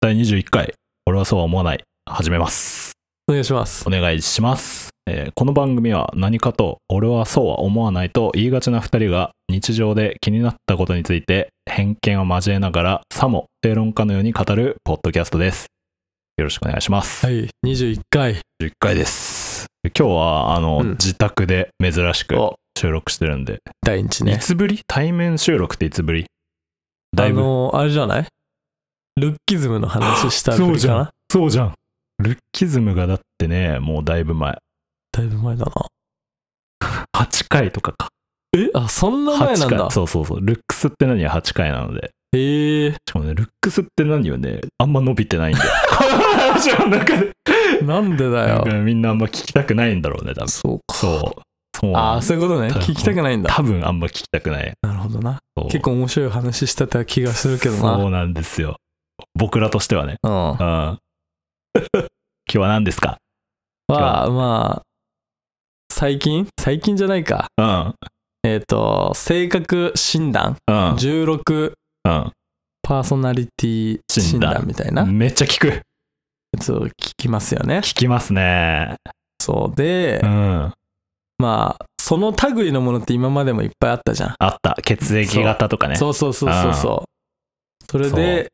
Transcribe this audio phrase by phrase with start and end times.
[0.00, 0.74] 第21回、
[1.06, 1.82] 俺はそうは思わない。
[2.08, 2.92] 始めます。
[3.28, 3.90] お願いしますお。
[3.90, 4.90] 願いします。
[5.08, 15.66] えーこの番組は何かと俺はそうは思わないと言いがちな2人が日常で気になったことについて偏見を交えながらさも正論家のように語るポッドキャストです。
[16.36, 17.26] よろしくお願いします。
[17.26, 18.34] はい、21回。
[18.62, 19.66] 11回です。
[19.98, 24.38] 今日はあの、うん自宅で珍しくお収録してるんで、い第一ね。
[24.40, 24.80] つぶり？
[24.86, 26.26] 対面収録っていつぶり？
[27.16, 28.26] だいぶあのー、あれじゃない？
[29.18, 31.74] ルッキズムの話したぶそうじゃんそうじゃん。
[32.18, 34.58] ルッキズムがだってね、もうだいぶ前。
[35.12, 35.72] だいぶ前だな。
[37.16, 38.08] 8回とかか。
[38.56, 39.90] え、あ、そんな前なん8だ回。。
[39.90, 40.40] そうそうそう。
[40.40, 41.24] ルックスって何？
[41.24, 42.10] は8回なので。
[42.32, 45.70] へえしかもね、ルックスって何よね、あんま伸びてないんだよ。
[45.90, 47.32] この話の中で。
[47.80, 48.82] ー、なんでだよ。
[48.82, 50.48] みんなあんま聞きたくないんだろうね、多分。
[50.48, 50.94] そうか。
[50.94, 51.42] そう。
[51.80, 52.68] そうああ、そういうことね。
[52.68, 53.54] 聞きたくないんだ。
[53.54, 54.72] 多分あんま聞きたくない。
[54.82, 55.38] なるほどな。
[55.64, 57.96] 結構面白い話したた気がするけどな。
[57.96, 58.76] そうなんですよ。
[59.34, 60.16] 僕らとしてはね。
[60.22, 60.50] うん。
[60.50, 60.56] うん。
[60.58, 60.98] 今
[62.46, 63.18] 日は何ですか？
[63.88, 64.82] まあ、まあ、
[65.92, 66.46] 最近？
[66.60, 67.48] 最近じゃないか。
[67.56, 67.94] うん。
[68.44, 70.56] えっ、と、性格診断？
[70.66, 70.74] うん。
[70.94, 71.72] 16
[72.04, 72.32] うん。
[72.82, 75.02] パーソナリティ診診断断みたいな？
[75.02, 75.82] やめっちゃ聞く。
[76.58, 77.78] つを聞きますよね。
[77.78, 78.96] 聞きますね。
[79.40, 80.72] そうで、うん。
[81.38, 84.34] まあその類のものって今までもいっぱいあったじゃん。
[84.38, 84.76] あった。
[84.82, 85.96] 血液型とかね。
[85.96, 87.84] そうそうそうそうそう。
[87.90, 88.50] それで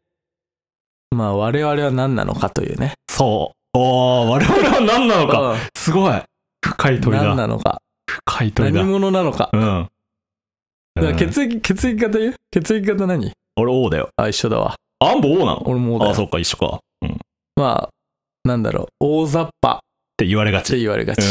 [1.15, 2.95] まあ我々は何なのかというね。
[3.09, 3.79] そう。
[3.79, 5.53] おー、我々は何なのか。
[5.53, 6.23] うんすごい。
[6.65, 7.35] 深い問い何だ。
[7.35, 7.81] なのか。
[8.07, 8.91] 深い問いだ何。
[8.91, 9.51] 者なのか。
[9.53, 9.61] うん。
[9.61, 12.35] だからうん血液血液型言う？
[12.51, 13.33] 血液型何？
[13.57, 14.09] 俺 O だよ。
[14.17, 14.77] あ一緒だわ。
[15.01, 15.63] あんぼ O なの？
[15.67, 16.29] 俺もだあ、そよ。
[16.29, 16.81] うか、一緒か。
[17.03, 17.11] うん。
[17.11, 17.15] っ
[17.57, 19.81] まあなんだろう大雑把っ
[20.17, 20.79] て言われがち。
[20.79, 21.23] 言われがち。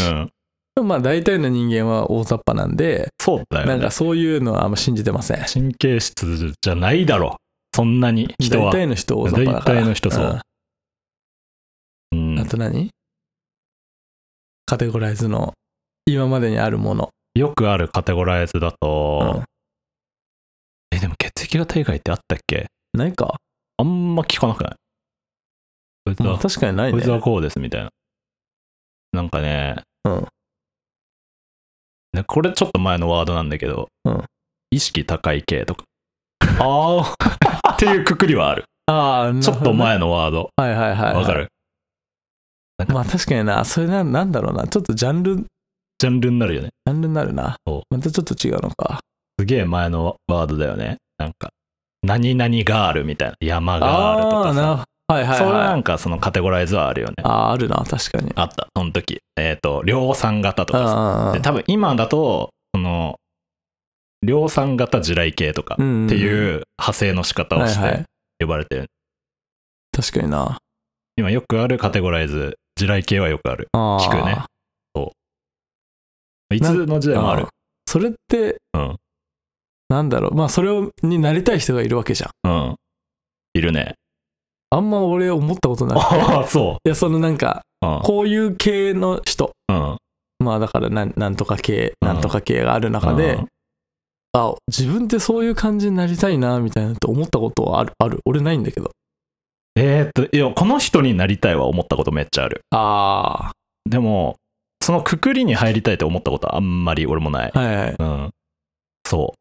[0.75, 0.87] うん。
[0.87, 3.91] まあ大体の人間は大雑把なんで、そうだよねなんか。
[3.91, 5.45] そういうのはあんま信じてません。
[5.45, 7.37] 神経質じゃないだろ。
[7.73, 8.67] そんなに人は。
[8.67, 9.75] 大体の人大雑把だから。
[9.75, 10.41] 大体の人そう。
[12.15, 12.33] ん。
[12.33, 12.39] うん。
[12.39, 12.89] あと何？
[14.65, 15.53] カテゴライズの
[16.05, 17.09] 今までにあるもの。
[17.35, 19.43] よくあるカテゴライズだうと
[20.91, 22.67] ん、え、でも血液型以外ってあったっけ？
[22.93, 23.39] ないか、
[23.77, 24.73] あんま聞かなくない？
[26.05, 26.93] こいつはまあ、確かにないね。
[26.93, 27.09] こいつ。
[27.09, 27.89] はこうですみたいな。
[29.13, 30.27] なんかね、うん。
[32.13, 34.23] ねこれちょっと前のワードなんだけど、うん。
[34.69, 35.83] 意識高い系とか。
[36.59, 37.15] あ
[37.83, 38.63] っていうくくりはある。
[38.85, 40.49] あー、ちょっと前のワード。
[40.55, 41.15] はいはいはい、はい。
[41.15, 41.47] わかる？
[42.87, 45.43] まあ確かにな、それななんだろうな、ちょっとジャンル、ジ
[45.99, 46.69] ジャンルになるよね。
[46.87, 47.81] ャンルになるなそう。
[47.95, 48.99] またちょっと違うのか。
[49.39, 50.97] すげえ前のワードだよね。
[51.17, 51.49] なんか、
[52.01, 53.35] 何々ガールみたいな。
[53.39, 54.49] 山ガールとかさ。
[54.49, 55.79] あーな、はいはいそういうなはい。
[55.79, 57.15] んかそのカテゴライズはあるよね。
[57.23, 58.31] ああー、あるな、確かに。
[58.35, 59.19] あった、その時。
[59.37, 61.29] えっ、と、量産型とかさ。
[61.29, 63.15] あで多分今だと、その、
[64.23, 65.83] 量産型地雷系とかっって
[66.15, 68.05] いう派生の仕方をしてはいはい。
[68.39, 68.85] 呼ばれてる。
[69.95, 70.57] 確かにな。
[71.15, 73.67] 今よくあるカテゴライズ、地雷系はよくある。
[73.73, 74.43] 聞くね。
[76.55, 77.47] いつの時代もあるー。
[77.87, 78.95] それって、うん
[79.89, 82.49] なんだろう、まあそれをになりたい人がいるわけじゃん。
[82.49, 82.75] うん。
[83.53, 83.93] いるね。
[84.71, 85.99] あんま俺思ったことない。
[85.99, 87.85] いああ、そや、そのなんか、う。
[87.85, 88.01] うん。
[88.01, 89.97] こういう系の人、うん。
[90.39, 93.47] まあだからなんなんとか系、なんとか系がある中で、うん
[94.33, 97.93] あ、自分ってそういう感じになりたいな、みたいなって思ったことはある。
[97.99, 98.19] ある？
[98.25, 98.91] 俺ないんだけど。
[99.75, 102.61] えーっと、いや、この人になりたいは思ったことめっちゃある。
[102.71, 103.51] あ
[103.89, 104.35] でも、
[104.81, 107.51] そのくくりに入りたいと思ったことはあんまり俺もない。
[107.53, 107.95] あ、はいはい。
[107.97, 108.31] うん。
[109.05, 109.33] そ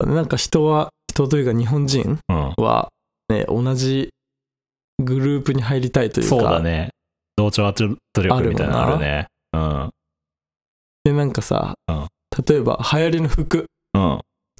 [0.00, 2.32] なんか人は、人というか日本人う。
[2.32, 2.54] うん。
[2.56, 2.88] は、
[3.28, 4.10] ね、同じ
[5.02, 6.90] グループに入りたいというか、そうだね。
[7.36, 7.98] 同調圧力
[8.48, 9.26] みたいなのあるね。
[9.52, 9.90] うん。
[11.04, 12.06] で、なんかさ、うん
[12.46, 13.66] 例えば流行りの服、うん。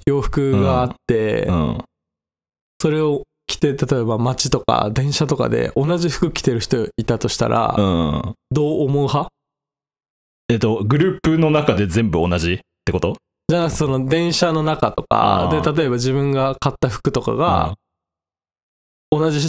[0.06, 1.84] 洋服があって、うん。
[2.80, 8.34] それを着て、例えば街とか電車とかで同じ服着てる人いたとしたら、うん。
[8.50, 9.28] どう思う派？
[10.50, 12.54] えっと、グループの中で全部同じ？
[12.54, 13.16] ってこと？
[13.48, 17.74] じゃあその電車の中とかで例えば自分が買った服とかが
[19.10, 19.40] 同じ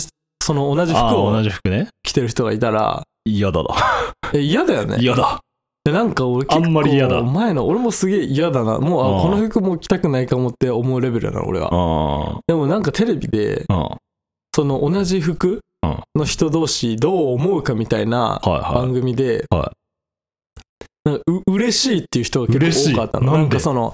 [0.41, 1.89] その同じ服ああ、同をじ服ね。
[2.01, 3.75] 着てる人がいたら嫌だな。
[4.33, 5.41] え嫌だよね嫌だ。
[5.83, 7.21] でなんか俺結構あんまり嫌だ。
[7.21, 8.79] 前の俺もすげえ嫌だな。
[8.79, 11.69] もうこの服もう着たくないかもって思うレベルなの俺は。
[11.71, 12.39] うん。
[12.47, 13.89] でもなんかテレビでうん。
[14.55, 15.99] その同じ服うん。
[16.15, 19.71] の人同士どう思うかみたいな番組で、は
[21.05, 23.33] なんかう嬉しいっていう人が結構多かったの。
[23.33, 23.93] なんかその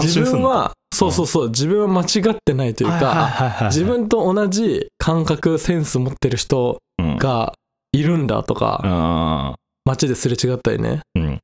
[0.00, 0.02] い。
[0.02, 6.78] 自分はそうそうそう自分は間違ってないというか、か自分と同じ感覚センス持ってる人
[7.18, 7.54] が
[7.92, 9.56] いるんだとか、
[9.90, 11.22] 街ですれ違ったりねうん。
[11.22, 11.38] うん。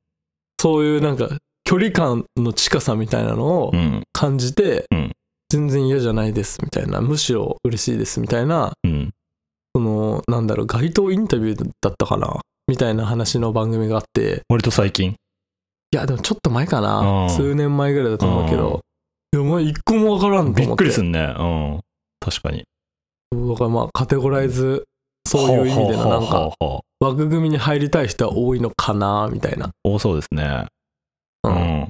[0.61, 1.29] そういうなんか
[1.63, 4.03] 距離感の近さみたいなのをうん。
[4.13, 5.11] 感じて、うん
[5.49, 9.11] 全然嫌じゃないですみたいなむしろ嬉しいですみたいなうん。
[9.73, 15.11] その、なんだろう、街頭インタビューだったかなみたいな話の番組があって、割と最近？
[15.11, 15.15] い
[15.95, 17.25] や、でもちょっと前かうな。
[17.27, 18.81] ん数年前ぐらいだと思うけど、
[19.33, 20.61] いや、お前一個もわからんと思って。
[20.65, 21.19] びっくりすんね。
[21.39, 21.79] うん。
[22.19, 22.65] 確かに。
[23.31, 24.83] だからまあ、カテゴライズ、
[25.25, 26.51] そういう意味でのなんか、
[26.99, 29.71] 枠組みに入りたい人は多いのかな、みたいな。
[29.83, 30.65] 多そうですね。
[31.43, 31.49] う。
[31.49, 31.89] うんん。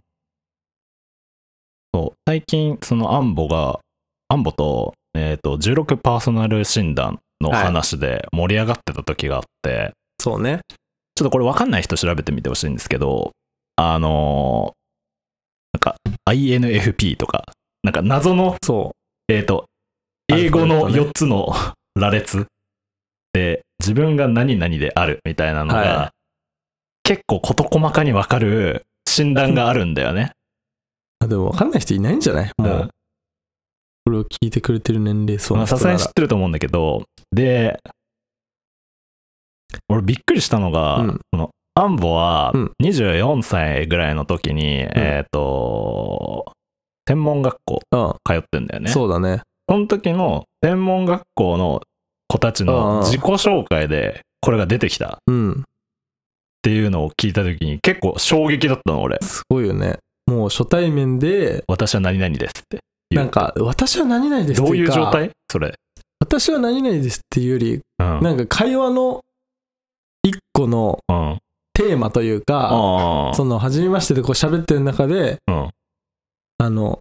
[1.94, 2.18] そう。
[2.27, 3.80] 最近、そのアンボが、
[4.27, 10.62] アンボと、えっ、と、16パーソナル診断の話で盛り上がってた時があって、そうね。
[11.15, 13.31] ちょっとこれ分かんない人調べてみてほしいんですけど、
[13.75, 14.77] あのー
[15.74, 15.95] なんか
[16.30, 17.45] INFP とか、
[17.83, 18.94] なんか謎の、そ
[19.27, 19.65] えっ、と、
[20.31, 21.54] アル英語のファベットね4つの
[21.95, 22.48] 羅列
[23.38, 26.12] で、自分が何々であるみたいなのが、は
[27.04, 30.31] 結構事細かに分かる診断があるんだよね。
[31.28, 32.51] でもわかんない人いないんじゃない？
[32.57, 32.89] もう、うん
[34.06, 36.13] これを聞いてくれてる年齢層まあさすがに知っ。
[36.13, 37.04] てると思うんだけど、
[37.34, 37.78] で、
[39.90, 46.54] 俺びっくりしたのが、うんそのアンボはうん24歳ぐらいの時に、えっ、と、
[47.07, 48.13] 専門学校うん。
[48.25, 48.90] 通ってんだよね。
[48.90, 49.42] そうだね。
[49.69, 51.81] その時の専門学校の
[52.27, 55.63] 子たちの自己紹介でこれが出てきたっうん。
[56.62, 59.19] ていうのを聞いた時に結構衝撃だったの俺。
[59.21, 60.00] すごいよね。
[60.25, 62.79] もう初対面で、私は何々ですって
[63.12, 63.24] 言う。
[63.24, 65.31] なんか、私は何々ですっどういううか状態？
[65.50, 65.74] それ。
[66.19, 68.19] 私は何々ですっていうより、うん。
[68.21, 69.21] なんか会話の
[70.23, 71.38] 一個のうん。
[71.73, 75.51] テーマというか、あその、初めましてでこう喋ってる中で、あ。
[75.51, 75.69] うん。
[76.57, 77.00] あの、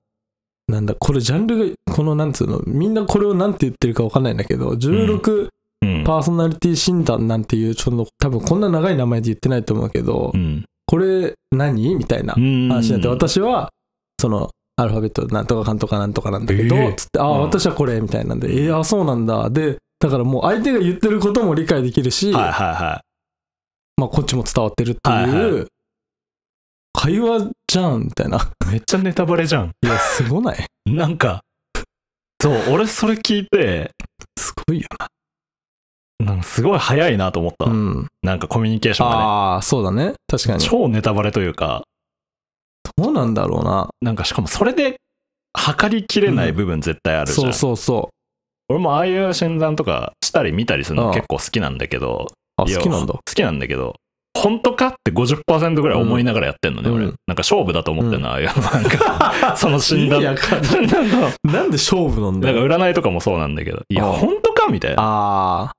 [0.69, 5.49] なんだ、これジャンルが、このなんつうの、みんなこれをなんて言ってるかわかんないんだけど、16
[5.83, 6.05] うん。
[6.05, 10.65] パーソナリティ診断なんていう、ちょっと多分こんな長い名前で言ってないと思うけど、うん。
[10.87, 13.71] これ何みたいなうん話になって、私は、
[14.21, 19.49] その、アルファベットなんとかかんとかなんとかなんだけど、ええつって、ああ、うん私はこれみたいなんで、えー、あそうなんだ。
[19.51, 23.01] で、だからもう相手が言ってることも理解できるし、はいはいは
[23.97, 25.67] まあこっちも伝わってるっていう、はいは
[26.97, 28.39] 会話じゃんみたいな。
[28.39, 28.71] い。
[28.73, 29.71] めっちゃネタバレじゃん。
[29.83, 30.67] いや、すごない？
[30.87, 31.43] なんか、
[32.41, 33.91] そう、俺それ聞いて、
[34.39, 34.89] すごいよ
[36.19, 37.67] なんかすごい早いなと思った。
[37.67, 38.07] うん。
[38.23, 39.23] なんかコミュニケーションがね。
[39.23, 40.15] ああ、そうだね。
[40.27, 40.61] 確かに。
[40.61, 41.83] 超ネタバレというか、
[42.97, 43.91] どうなんだろうな。
[44.01, 44.97] なんかしかもそれで
[45.53, 47.37] 測りきれない部分絶対あるじゃん。
[47.37, 48.11] そうそうそ
[48.69, 52.29] 俺もああいう診断とかしたり見たりするのうん結構好きなんだけど、
[52.59, 52.63] う。
[52.63, 53.21] あ、いや好きなんだ好。
[53.23, 53.97] きなんだけど、
[54.37, 57.05] 本当かって50%ぐらい思いながらやってんのね、俺。
[57.05, 60.21] うんうんなんか勝負だと思ってんの、ああいうのなんか、その診断。
[60.23, 62.67] 意味わかんなんか なんで勝負なんだよ。
[62.67, 65.03] 占いとかもそうなんだけど、いや、うん本当かみたいな。
[65.03, 65.73] ああ。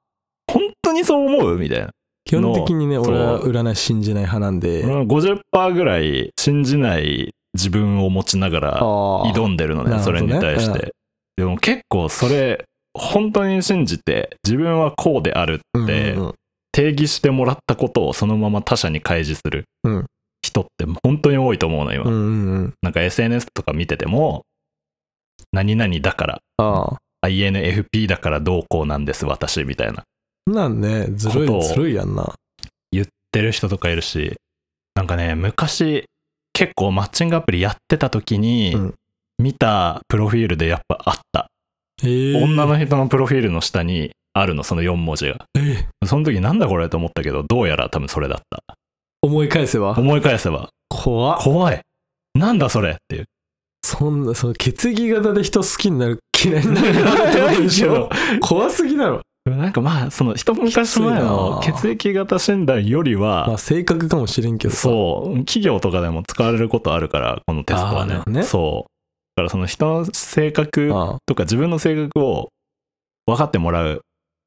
[0.52, 1.90] 本当にそう思うみたいな。
[2.26, 4.84] 基本的にね、俺は占い信じない派なんで。
[4.84, 8.80] 俺は50%ぐらい信じない自分を持ちながら。
[8.82, 10.92] 挑んでるのね、それに対して。
[11.38, 16.34] でも結構それ、本当に信じて、自分はこうであるってうんうんうん
[16.78, 20.06] 定義してもらったことをそのまま他者に開示するうん
[20.44, 22.04] 人って本当に多いと思うの、今。
[22.06, 22.74] うんうんうん。
[22.84, 24.44] なんか SNS とか見てても、
[25.52, 27.28] 何々だから、ああ。
[27.28, 30.04] INFP だからどうこうなんです、私、みたいな。
[30.46, 32.36] なんね、ずるい、ずるいやんな。
[32.92, 34.36] 言ってる人とかいるし、
[34.94, 36.06] なんかね、昔、
[36.54, 38.94] 結構マッチングアプリやってた時にうん、
[39.40, 41.50] 見たプロフィールでやっぱあった。
[42.04, 45.46] ええ女の人のプロフィールの下にあるの、その4文字が。
[45.58, 48.64] ええその時なんだこれと思ったけど、どうやら多分それだった。
[49.22, 49.92] 思い返せば。
[49.92, 51.82] 思い返せば、怖っ怖い。
[52.36, 53.26] なんだそれっていう。
[53.84, 58.10] そんな、その血液型で人好きになる、 嫌いになるってことでしょ。
[58.42, 59.22] 怖すぎだろ。
[59.46, 64.82] なんかまあ、その一昔前の血液型診断よりは、まあ性格かもしれんけどさ。
[64.82, 68.92] そう、企業とかでも使われることあるから、このテストはねねそう。
[69.38, 72.50] だからその人の性格あとか自分の性格を
[73.28, 74.02] 分かってもらう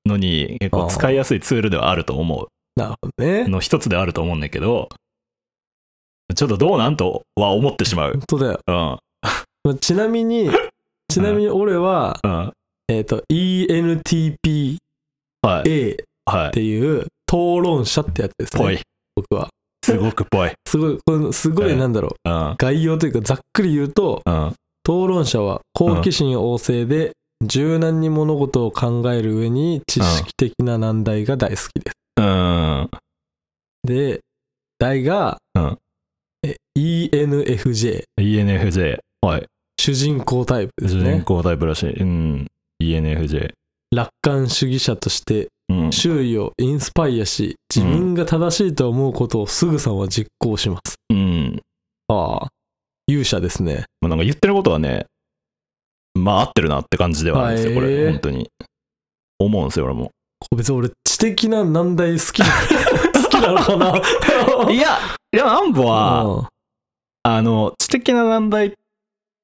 [0.07, 3.49] のに結構使いやすいツールではあると思なるほどねう。。
[3.49, 4.89] の一つではあると思うんだけど、
[6.35, 8.21] ちょっとどうなんとは思ってしまう本。
[8.27, 8.61] 当だよ。
[8.67, 8.75] うん。
[8.75, 9.01] ま
[9.73, 10.49] あちなみに、
[11.11, 12.53] ちなみに俺は、うん。
[12.89, 14.77] えっと、ENTPA
[15.43, 15.91] はい。
[15.93, 16.51] っはい。
[16.53, 18.83] ていう討論者ってやつですぽいね。。
[19.17, 19.49] 僕は。
[19.85, 20.51] すごくぽい。
[20.67, 22.31] すごい、これすごうんいなんだろう。
[22.31, 22.55] うん。
[22.59, 24.49] 概要というかざっくり言うと、うん。
[24.83, 31.97] 討論者は好奇心旺盛で柔軟に物事を考える上に知識的な難題が大好きです。
[32.17, 32.91] うん。
[33.85, 34.21] で、
[34.79, 35.79] 題が、うん
[36.43, 38.99] え ENFJ、ENFJ。
[39.21, 39.47] はい。
[39.79, 41.23] 主人公タイプです主人ね。
[41.23, 41.95] 公タイプらしい。
[41.95, 42.47] うん。
[42.83, 43.53] ENFJ。
[43.95, 45.93] 楽観主義者としてうん。
[45.93, 50.97] 周囲をインスパイアし、自分が正しいと思うことをすぐさま実行します。
[51.11, 51.63] うん。
[52.09, 52.49] ああ、
[53.07, 53.85] 勇者ですね。
[54.01, 55.07] まあ、なんか言ってることはね、
[56.15, 58.49] まあ合ってるなって感じではあるんですよ、こへれ、ー本当に。
[59.39, 60.11] 思うんですよ、俺も。
[60.57, 62.47] 別に俺知的な難題好きな
[63.23, 63.77] 好きなのか
[64.67, 64.73] な？
[64.73, 64.99] いや、
[65.33, 66.47] いや、アンボは、うん。
[67.23, 68.75] あの、知的な難題、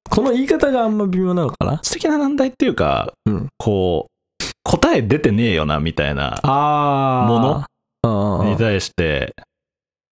[0.09, 1.77] この言い方があんま微妙なのかな？
[1.79, 3.47] 知的な難題っていうか、うん。
[3.57, 6.39] こう、答え出てねえよな、みたいな。
[6.43, 7.63] あもの？
[8.03, 9.35] のに対して、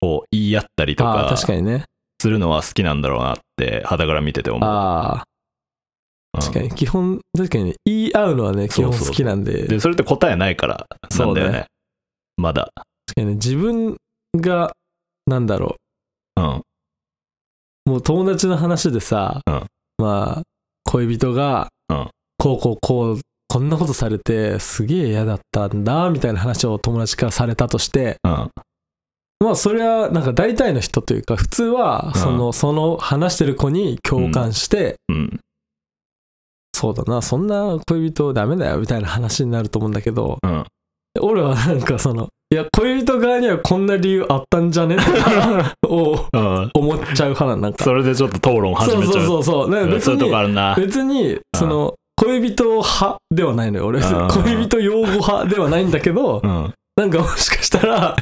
[0.00, 1.84] こう、言い合ったりとか確かにね。
[2.20, 4.68] するのは好きなんだろうなって、肌から見てて思う。
[4.68, 5.22] ああうん
[6.32, 10.86] 確かに基本確かにね言い合うのはね基本そうそうそう好きなんでで、それって答えないから
[11.18, 11.58] なんだよね。
[11.58, 11.66] そう
[12.42, 12.70] まだ。
[13.06, 13.96] 確かにね自分
[14.36, 14.72] が
[15.26, 15.76] なんだろ
[16.36, 16.44] うん。
[16.44, 16.62] う
[17.86, 19.66] もう友達の話でさ、うん
[19.98, 20.42] まあ
[20.84, 28.50] 恋人が、うんこうこうこうこんなことされてすげえ嫌だったんだみたいな話を友達からされたとしてうん。
[29.40, 35.40] まあそれはなんか大体の人というか普通はうんその,、その話してる子に共感して、うん。
[36.78, 40.64] そうだなそんな恋人ダメだよみたいな話になると思うんだけどうん。
[41.20, 44.96] 俺はなんかそのいや恋人側にはこんな理由あったんじゃね？
[45.88, 46.70] をうん。
[46.74, 49.26] 思っちゃう派なんかそれでちょっと討論始そうそうめちゃう。
[49.26, 50.74] そうそうなんか別そういうとこあにるな。
[50.76, 56.72] 別にその恋人派ではないのよ俺恋人擁護派ではないんだけどうん。
[56.96, 58.16] なんかもしかしたら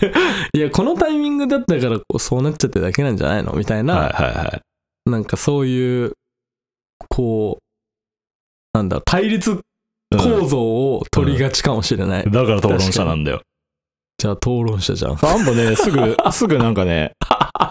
[0.55, 3.53] いやこのタイミングだったからこうそうなっちゃってるだけなんじゃないの？
[3.53, 5.11] みたいな、はいはいはい。
[5.11, 6.13] なんかそういう
[7.09, 7.63] こう
[8.77, 9.61] なんだ対立うん
[10.19, 13.43] 構造を取りがちかもしれない、だから討論者なんだよ。
[14.19, 17.13] じゃあ討論者じゃんアンボね、すぐ、 すぐなんかね、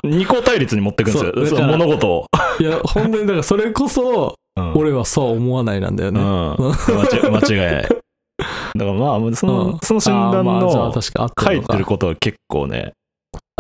[0.04, 1.64] 二項対立に持ってくんですよ。
[1.66, 2.26] 物事を。
[2.60, 6.26] いや本当にだからそれこそうん俺はそうは思わないなんだよね、うん。
[6.28, 7.84] 間違 間違いない。
[7.84, 8.00] だか
[8.78, 12.92] らまあ、その、うんその診断の書いてることは結構ね、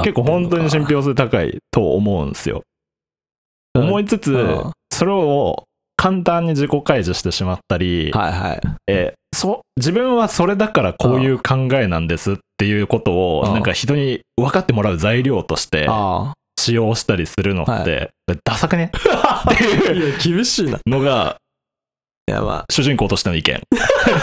[0.03, 2.63] 結構本当に信憑性高いと思うんですよ。
[3.73, 5.65] 思いつつ、うんそれを
[5.97, 8.61] 簡単に自己開示してしまったり、はいはい。
[8.87, 18.11] えーそ自分はそれだからこういう考えなんですっていうことをうんなんか人に分かってもらう材料としてあ使用したりするのっはて
[18.45, 18.93] ダサくね？
[19.11, 20.77] あっていう厳しいな。
[20.77, 21.35] いのが
[22.71, 23.61] 主人公としての意見。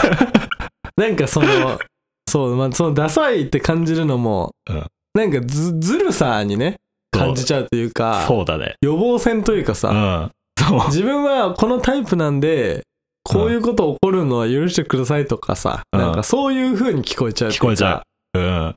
[0.97, 1.79] なんかその
[2.27, 4.85] そうまあそのダサいって感じるのも、うん。
[5.13, 6.77] なんかずずるさにね
[7.11, 8.73] 感じちゃうというかそうだね。
[8.81, 10.31] 予防線というかさ、うん。
[10.87, 12.83] 自分はこのタイプなんで
[13.23, 18.03] こういうこと起こるのは許してくださいとかさ、うんなんかそういう風に聞こえちゃう聞こえちゃか
[18.35, 18.39] う。
[18.39, 18.75] うん。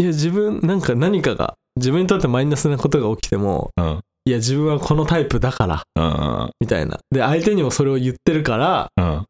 [0.00, 4.00] いや自分なんか何かが自分にとってマイナスなことが起きてもうん。
[4.26, 6.50] いや自分はこのタイプだからうん。
[6.60, 9.04] みたいなで相手にもそれを言ってるからうん。
[9.04, 9.24] いや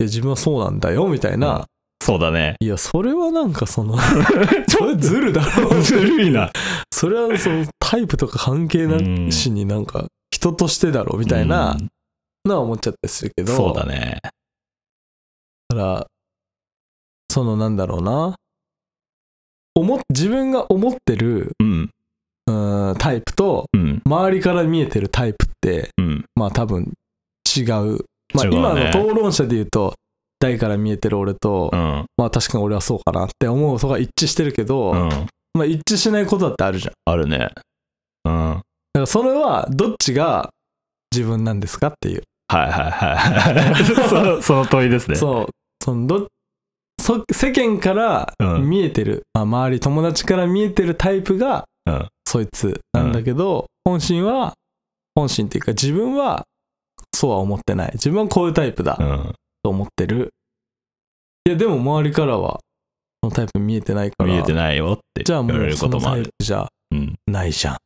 [0.00, 1.64] 自分はそうなんだよみたいな、うん
[2.02, 2.54] そうだね。
[2.60, 3.98] いやそれはなんかその
[4.68, 6.52] それずるだろずるいな。
[6.92, 11.88] それはそのタイプとか関係なしになんか人としてだろみたいなうん
[12.46, 14.20] のは思っちゃったりするけどそうだね。
[14.22, 14.30] だ
[15.76, 16.06] から
[17.32, 18.36] そのなんだろうな
[19.74, 21.90] 思っ自分が思ってるうん。
[22.46, 24.02] うーんタイプとうん。
[24.04, 26.24] 周りから見えてるタイプってうん。
[26.34, 26.92] まあ多分
[27.56, 29.94] 違うまあ違うね今の討論者で言うと
[30.38, 32.04] 台から見えてる俺と、うん。
[32.18, 35.08] まあ確かに俺はそうかなって思うそこが一致してるけど、うん。
[35.54, 37.48] まあ一致しないことだってあるじゃんあるね。
[38.26, 38.62] うん。
[38.96, 40.48] だからそれはどっちが
[41.14, 42.22] 自分なんですかっていう。
[42.48, 43.84] はいはいはい。
[44.08, 45.16] そのその問いですね。
[45.16, 45.48] そう。
[45.84, 46.28] そのど
[46.98, 54.54] そ世間からうん見えてる、まあ、周り友達から見えてるタイプが、うんそいつなんだけど、本心は
[55.14, 56.44] 本心っていうか自分は
[57.14, 59.34] そうは思ってない自分はこういうタイプだうん。
[59.62, 60.30] と思ってる、
[61.44, 62.60] いやでも周りからは
[63.22, 66.22] そのタイプ見えてないから見えてないよってじゃあも言われうそのタイることもある。
[66.38, 67.14] プじゃうん。
[67.26, 67.76] ないじゃん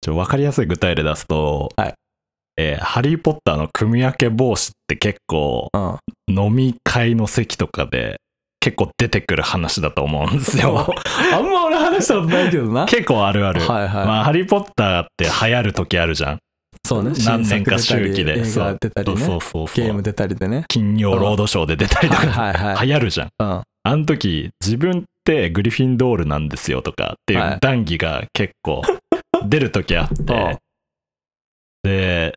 [0.00, 1.94] ちょ分かりやすい具体例出すと、はい。
[2.58, 5.98] えーハリー・ポッターの組み分け帽子って結構うん。
[6.28, 8.16] 飲み会の席とかで
[8.60, 10.92] 結構出てくる話だと思うんですよ。
[11.32, 12.86] あんま俺話したことないけどな。
[12.86, 13.60] 結構あるある。
[13.60, 16.38] はいはい、まあ、ハリー・ポッターって流行る時あるじゃん。
[16.84, 17.12] そうね。
[17.24, 19.20] 何年か周期で新作出たり映画出たりね。
[19.20, 19.40] そう。
[19.40, 19.84] そうそう。
[19.84, 20.64] ゲーム出たりでね。
[20.68, 22.86] 金曜ロードショーで出たりとか、はいはいはい。
[22.86, 23.28] 流行るじゃん。
[23.38, 23.62] うん。
[23.82, 27.54] あの時、自分ってグリフィンドールなんですよとかっていはい。
[27.54, 28.82] う談義が結構
[29.48, 30.60] 出る時あっうんて、
[31.82, 32.34] で、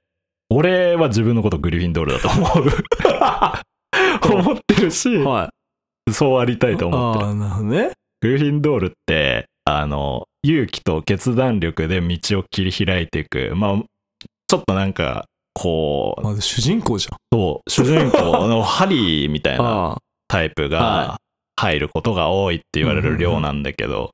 [0.50, 2.70] 俺は自分のことグリフィンドールだと思う。
[4.34, 5.50] 思ってるし、は
[6.10, 6.14] い。
[6.14, 7.26] そうありたいと思ってる。
[7.26, 7.92] ああなるほどね。
[8.22, 13.84] グリフィンドールって、あの、勇気と決断力で道を切り開いていく、まあ、
[14.48, 17.18] ちょっとなんか、こう、まず主人公じゃん。
[17.32, 19.64] そう、主人公のハリーみたいな
[19.96, 19.98] あ
[20.28, 21.22] タイプはが
[21.56, 24.12] 入ることが多いって言われる量なんだけど、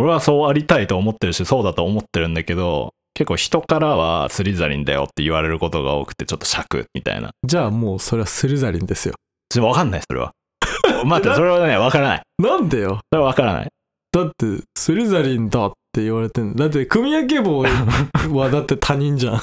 [0.00, 7.30] 俺はそうありたいと思ってるし、そうだと思ってるんだけど、結構人からはスリザリンだよって言われることが多くて、ちょっと尺みたいな。
[7.44, 9.14] じゃあもうそれはスリザリンですよ
[9.50, 10.32] ちょっとわかんない、それは。
[11.04, 12.22] 待って、それはね、わからない。
[12.38, 13.00] なんでよ？
[13.12, 13.68] それはわからない。
[14.12, 16.54] だって、スリザリンだって言われてんの。
[16.54, 19.34] だって、組分け棒はだって他人じゃん。
[19.36, 19.40] あ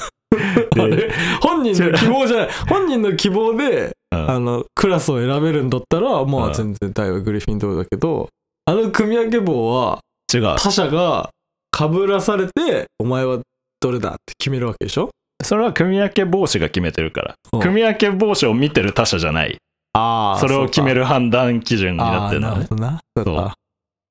[0.86, 1.10] れ？
[1.40, 2.48] 本人の希望じゃない。
[2.68, 8.28] 本人の希望で、うんあの、クラスを選べるんだったら、まうんあ全然大はグリフィンドールだけど、
[8.66, 10.00] あの組分け棒は
[10.32, 10.56] 違う。
[10.58, 11.30] 他者が
[11.76, 13.38] 被らされて、お前は
[13.80, 15.10] どれだって決めるわけでしょ？
[15.42, 17.34] それは組み分け帽子が決めてるから。
[17.52, 19.56] うん組み分け帽子を見てる他者じゃない。
[19.94, 22.68] あそれを決めるる判断基準になってるのねなる。
[22.68, 23.00] ほどな。
[23.16, 23.54] そうか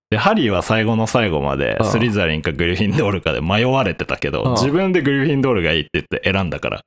[0.10, 6.82] で、ハリーは最後の最後までうんスリザリンかグリフィンドールかで迷われてたけど、うん自分でグリフィンドールがいいって言って選んだから。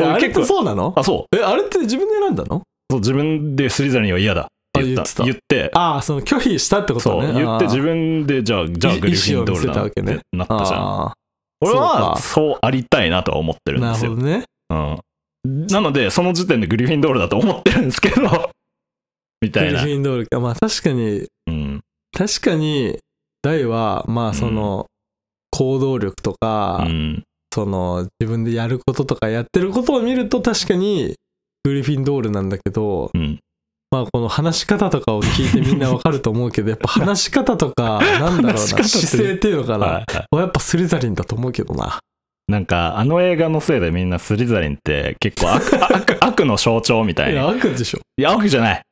[0.00, 0.94] えあれって結構、そうなの？
[0.96, 1.36] あ、そう。
[1.36, 2.62] え、あれって自分で選んだの？
[2.90, 4.46] そう自分でスリザリンは嫌だ
[4.80, 5.22] って言った。
[5.22, 7.32] あ言ってああ、その拒否したってことそう、ね。
[7.32, 10.80] 言って自分分で、じゃあ、じゃあいグリフィンドールだなってなったじゃん。
[10.80, 11.14] あ
[11.60, 14.12] 俺はかそうありたいなとは思ってるんですよ。
[14.12, 14.44] るほどね。
[14.70, 15.66] うん。
[15.66, 18.20] なので、その時点でグリフィンドールだと思ってるんですけど、
[19.42, 19.92] みたいなグリ。
[19.94, 20.38] フィンドールか。
[20.40, 21.80] まあ確かに、うん。
[22.16, 22.98] 確かに、
[23.42, 24.86] 大は、まあその、
[25.50, 27.24] 行動力とか、うん。
[27.52, 31.14] その、自分でやることとかやってることを見ると確かに、
[31.64, 33.40] グリフィンドールなんだけど、うん。
[33.90, 39.86] まあこの話し方とかを聞いてみんなわかると思うけど、やっぱ話し方とか、 なんだろうな、姿勢っていうのかな。
[39.86, 41.98] はいはいはやっぱスリザリンだと思うけどな。
[42.48, 45.64] なんか、あの映画のせいでみんなスリザリンって結構悪
[45.94, 47.48] 悪悪の象徴みたいいや、な。
[47.48, 48.00] 悪でしょ。
[48.18, 48.82] いや、悪じゃない。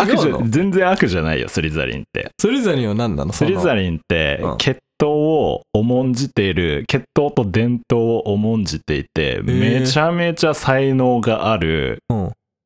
[0.00, 2.30] 悪じゃ全然悪じゃないよ、スリザリンって。
[2.40, 3.32] スリザリンは何なの？
[3.32, 11.98] スリザリリンってうん血統を重んじている、血統と伝統を重んじていて、めちゃめちゃ才能がある。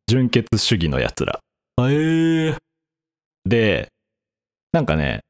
[0.08, 1.38] 純血主義のやつら。
[1.84, 2.56] あえー、
[3.46, 3.88] で、
[4.72, 5.20] なんかね、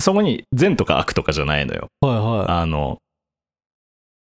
[0.00, 1.88] そこに善とか悪とかじゃないのよ。
[2.00, 2.98] はいはあの、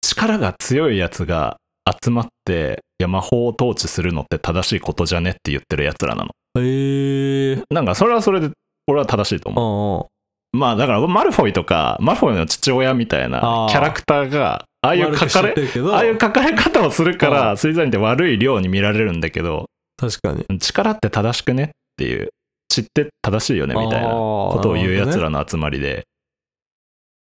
[0.02, 1.58] 力が強いやつが
[2.04, 6.30] 集まって、魔法を統治するのって正しいことじゃねって言ってるやつらなの。
[6.30, 6.32] い。
[6.60, 8.50] えー、なんか、それはそれで、
[8.88, 10.10] 俺は正しいとう思
[10.54, 10.58] んう。
[10.58, 15.54] まあ、だから、マルフォイとか、マルフォイの父親みたいなキャラクターが、ああいう書かれ、
[15.92, 20.60] ああいう書かれ方をするかうら、スイザリンって悪い量に見られるんだけど、確かに。
[20.60, 22.30] 力って正しくねっていう、
[22.70, 26.04] 知って正しいよねみたいなことを言うやつらの集まりで、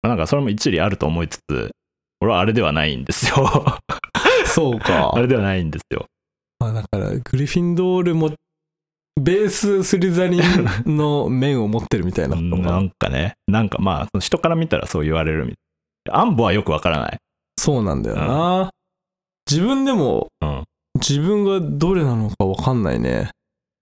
[0.02, 1.70] まあなんかそれも一理あると思いつつ、
[2.20, 3.50] 俺はあれではないんですよ。
[4.46, 5.20] そうか あ。
[5.20, 6.06] れではないんですよ。
[6.58, 8.30] まあだから、グリフィンドールも、
[9.20, 12.36] ベーススリザリンの面を持ってるみたいな。
[12.36, 15.54] なんかね、なんかまあ、人から見たらそう言われるみ
[16.04, 16.20] たいな。
[16.20, 17.18] アンボはよくわからない。
[17.58, 18.70] そうなんだよな。
[19.50, 20.64] 自分でも、うん。
[20.96, 23.30] 自分がどれなのかわかんないね。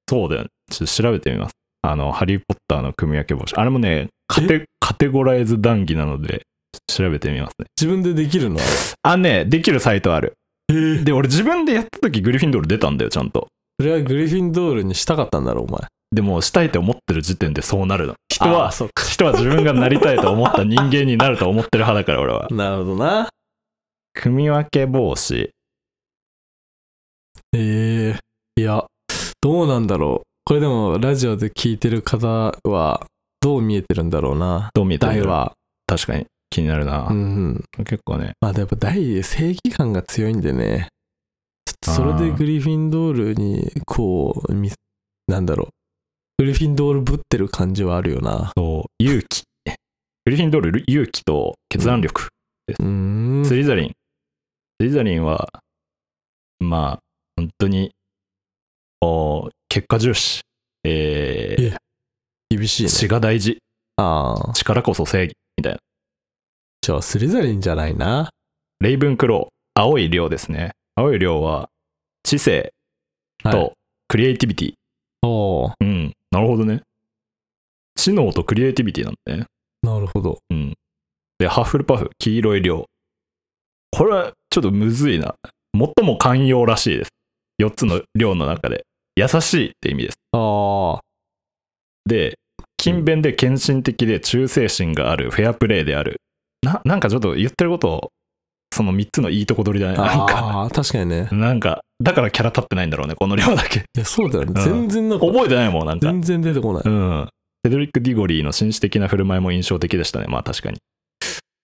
[0.08, 0.48] そうだよね。
[0.70, 1.52] ちょっと調べてみます。
[1.82, 3.54] あの、ハリー・ポッターの組み分け帽子。
[3.56, 6.42] あれもね、カテカテゴライズ談義なので、
[6.86, 7.66] 調べてみますね。
[7.80, 8.58] 自分でできるの？
[9.02, 10.34] あ、ね、できるサイトある。
[10.68, 13.48] で、俺自分でやった時グリフィンドール出たんだよ、ちゃんと。
[13.80, 15.80] それはグリフィンドールにしたかったんだろう、お前。
[16.10, 18.14] でも、したいって思ってる時点でそうなるの。
[18.30, 18.88] 人あはー、そ。
[19.08, 22.48] 人は自分がなりたいと思った人間になると思ってる派だから、俺は。
[22.50, 23.28] なるほどな。
[24.14, 25.50] 組み分け帽子。
[27.54, 28.14] え
[28.56, 28.84] えいや、
[29.40, 30.28] どうなんだろう。
[30.44, 33.06] これでも、ラジオで聞いてる方は、
[33.40, 34.70] どう見えてるんだろうな。
[34.74, 35.52] どう見えてるんだろう大は。
[35.86, 37.06] 確かに気になるな。
[37.08, 37.84] うんうん。
[37.84, 38.32] 結構ね。
[38.40, 40.88] まあ、でもやっぱ大、正義感が強いんでね。
[41.64, 44.70] ちょっとそれでグリフィンドールに、こう、み
[45.26, 45.68] なんだろう。
[46.38, 48.52] グリフィンドールぶってる感じはあるよな。
[48.56, 49.44] そう、勇気。
[50.24, 52.28] グリフィンドール、勇気と決断力。
[52.68, 53.44] うーん。
[53.46, 53.88] スリザリン。
[54.80, 55.48] スリザリンは、
[56.60, 57.07] まあ、
[57.38, 57.92] 本当に、
[59.00, 60.40] お結果重視。
[60.82, 61.76] えーえ
[62.50, 62.88] 厳しいね。
[62.88, 63.58] 血が大事。
[63.96, 64.52] ああ。
[64.54, 65.34] 力こそ正義。
[65.56, 65.78] みたいな。
[66.80, 68.30] じゃあ、スリザリンじゃないな。
[68.80, 69.80] レイブンクロー。
[69.80, 70.72] 青い量ですね。
[70.96, 71.68] 青い量は、
[72.24, 72.72] 知性
[73.44, 73.74] はい、と
[74.08, 74.74] クリエイティビティ。
[75.22, 76.12] おーうん。
[76.32, 76.82] なるほどね。
[77.94, 79.46] 知能とクリエイティビティなんだね。
[79.82, 80.38] なるほど。
[80.50, 80.74] うん。
[81.38, 82.86] で、ハッフルパフ、黄色い量。
[83.92, 85.36] これはちょっとむずいな。
[85.72, 87.10] 最も寛容らしいです。
[87.60, 88.84] 4つの量の中で。
[89.16, 90.18] 優しいって意味です。
[90.32, 91.00] ああ。
[92.06, 92.38] で、
[92.78, 96.20] 勤勉で献身的で忠誠心がある、フェアプレーである。
[96.62, 98.08] な、なんかちょっと言ってることを、
[98.72, 99.96] その3つのいいとこ取りだね。
[99.96, 101.28] なんか、ああ、確かにね。
[101.32, 103.80] なんか、だからキャラ立ってないんだろうね、この量だけ。
[103.80, 104.52] いや、そうだよね。
[104.56, 106.06] うん全然なんか、覚えてないもん、なんか。
[106.06, 106.82] 全然出てこない。
[106.84, 107.28] うん。
[107.64, 110.26] セドリック・ディゴリーの紳士的な振る舞いも印象的でしたね。
[110.28, 110.76] まあ確かに。
[110.76, 110.80] っ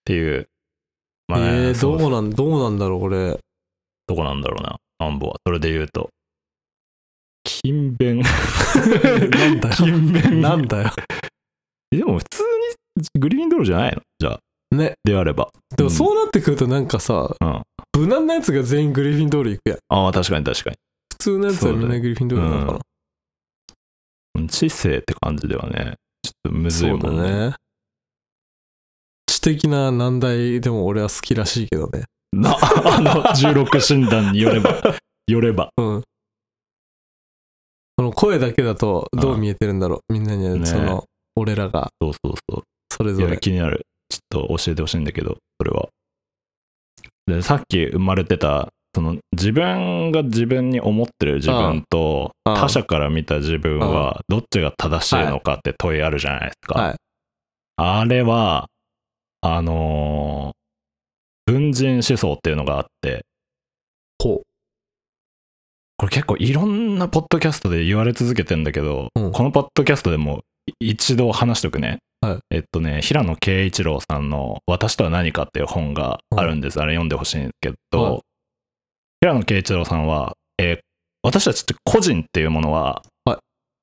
[0.03, 0.47] ていう。
[1.27, 3.39] まあね、えー、どうなん、どうなんだろう、これ。
[4.07, 5.35] どこなんだろうな、アンボは。
[5.45, 6.09] それで言うと。
[7.43, 8.21] 勤勉。
[9.31, 9.75] なんだよ。
[9.75, 10.41] 勤勉。
[10.41, 10.91] なんだよ。
[11.91, 12.43] でも普通
[12.97, 14.01] にグリーンドールじゃないの？
[14.19, 14.75] じゃあ。
[14.75, 14.93] ね。
[15.03, 15.51] であれば。
[15.77, 17.61] でもそうなってくるとなんかさ、うん。
[17.97, 19.79] 無難なやつが全員グリフィンドール行くやん。
[19.87, 20.75] ああ、確かに確かに。
[21.13, 24.47] 普通のやつはみんなグリフィンドールなのかな。
[24.49, 27.55] 知性って感じではね、ちょっとむずいそうもんだね。
[29.27, 32.03] 知的な難題でも俺は好きらしいけどね。
[32.41, 34.71] な、あの、16診断によれば、
[35.27, 35.69] よれば。
[35.77, 36.03] うん。
[37.97, 40.13] その声だけだとどう見えてるんだろう。
[40.13, 42.63] みんなにはねその、俺らがそうそうそう。
[42.91, 43.37] それぞれ。
[43.37, 43.85] 気になる。
[44.09, 45.87] ちょっと教えてほしいんだけど、それは。
[47.27, 56.79] で、さっき生まれてた、その自分が自分に思ってる自分とうんうん他者から見た自分はどっちが正しいのかって問いあるじゃないですか。
[56.79, 56.95] はい。
[57.77, 58.67] あれは、
[59.41, 60.64] あのー
[61.45, 63.25] 文人思想っていうのがあって、
[64.21, 64.41] ほ
[65.97, 69.31] これ結構いろんなポッドキャストで言われ続けてんだけど、うん。
[69.31, 70.41] このポッドキャストでも
[70.81, 71.99] い一度話しとくね。
[72.21, 72.39] はい。
[72.49, 76.81] えっとね、平野啓一郎さんの「私とは何か」っていう本があるんです。
[76.81, 78.21] あれ読んでほしいんですけど、はい。
[79.21, 80.79] 平野啓一郎さんは、えー
[81.23, 83.37] 私たちって個人っていうものははい。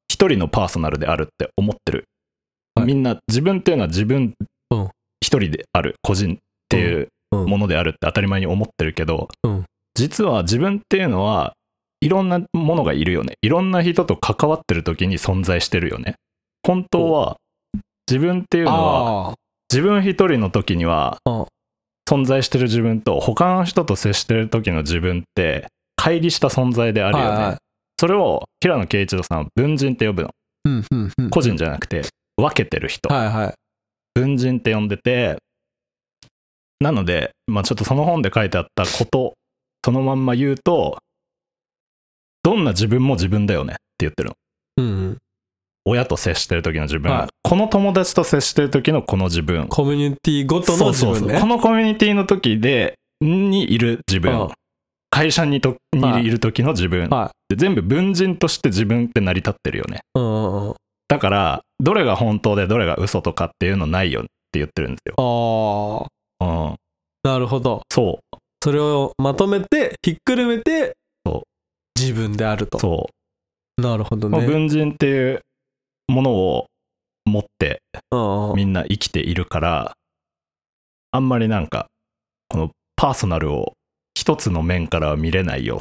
[0.09, 2.05] 一人のパーソナルであるって思ってる。
[2.77, 2.87] はい。
[2.87, 4.35] みんな自分っていうのは自分
[4.71, 4.91] うん。
[5.21, 9.65] 一人である個人っていううんものであるって当たり前に思ってるけど、うん
[9.95, 11.53] 実は自分っていうのは
[12.01, 13.35] いろんなものがいるよね。
[13.43, 16.15] いろんな人と関わってる時に存在してるよね。
[16.67, 17.37] 本当は
[18.09, 19.35] 自分っていうのはあ
[19.71, 21.47] 自分一人の時にはうん
[22.09, 25.67] 存在してる自分と他の人と接してる時の自分って
[26.01, 27.13] 乖離した存在でああ。
[27.13, 27.31] るよね。
[27.31, 27.57] はいはい。
[28.01, 30.31] それを平野啓一郎さんは文人って呼ぶの。
[30.65, 31.31] うんうんうん。
[31.31, 32.03] 個人じゃなくて
[32.37, 33.13] 分けてる人。
[33.13, 33.55] はいはい。
[34.15, 35.37] 文人って呼んでて、
[36.83, 39.35] なので、まあちょっとその本で書いてあったこと、
[39.85, 40.99] そのまんま言うと、
[42.43, 44.35] どんな自分も自分だよねって言ってるの。
[44.79, 45.19] うんうん。
[45.85, 49.69] 親と接してる時の自分、はいこの友達と接してる時のこの自分。
[49.69, 51.41] コミュニティごとの自そうそうそう分ね。
[51.41, 54.41] このコミュニティの時で、にいる自分。
[54.41, 54.49] うん
[55.15, 60.01] 会社にとにはいいる時の自分、はで全部文人として自分って成り立ってるよね。
[60.15, 60.75] うんうんうん。
[61.07, 65.15] だから、どれが本当でどれが嘘とかっていうのないよって言ってるんですよ。
[65.19, 66.09] あ
[66.43, 66.77] うん、あ、
[67.23, 67.83] なるほど。
[67.91, 68.37] そう。
[68.63, 71.43] それをまとめて、ひっくるめてそう、
[72.01, 72.79] 自分であると。
[72.79, 73.09] そ
[73.79, 73.83] う。
[73.83, 74.39] なるほどね。
[74.39, 75.41] まあ文人っていう
[76.09, 76.67] ものを
[77.25, 77.81] 持って
[78.55, 79.93] みんな生きているから、
[81.11, 81.87] あんまりなんか、
[82.49, 83.73] このパーソナルを
[84.15, 85.81] 一つの面からは見れないよっ。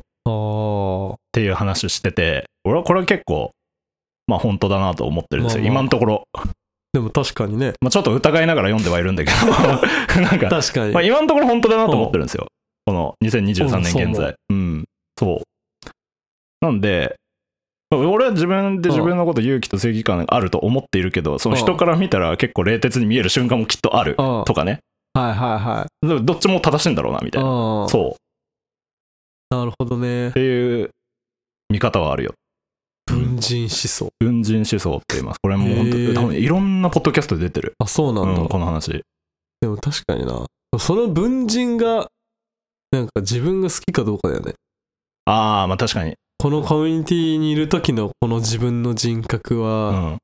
[1.32, 3.52] ていう話してて、俺はこれは結構、
[4.28, 5.64] まあ本当だなと思ってるんですよ。
[5.64, 6.24] まあまあ今のところ。
[6.94, 7.74] でも確かにね。
[7.82, 9.48] まあちょっと疑いながら読んではいるんだけど、
[10.22, 10.94] なんか、確かに。
[10.94, 12.48] まあ、今のところ本当だなと思ってるんですよ。
[12.86, 14.36] この2023うんそう思う年現在。
[14.50, 14.86] うん。
[15.18, 15.42] そう。
[16.60, 17.16] なんで、
[17.92, 24.80] 俺は自分で自分のこと勇気と正義感があると思っているけど、その人から見たら結構冷徹に見える瞬間もきっとあるうんとかね。
[25.14, 26.24] はいはいはい。
[26.24, 27.50] どっちも正しいんだろうな、みたいな。
[27.50, 28.10] うんそう。
[28.12, 28.14] っ
[29.50, 30.32] なるほどね。
[30.32, 30.90] ていう
[31.70, 32.34] 見方はあるよ。
[33.08, 34.10] 文人思想。
[34.20, 35.40] 文人思想って言います。
[35.42, 37.74] これもう本当へー多分いろんなポッドキャストで出てる。
[37.80, 38.42] あ、そうなんだ。
[38.42, 39.04] うん、この話。
[39.62, 40.46] でも確かにな。
[40.80, 42.08] その文人が、
[42.92, 44.54] なんか自分が好きかどうかだよね。
[45.26, 46.16] ああ、まあ確かに。
[46.38, 50.18] このコミュニティにいる時のこの自分の人格うは、ん。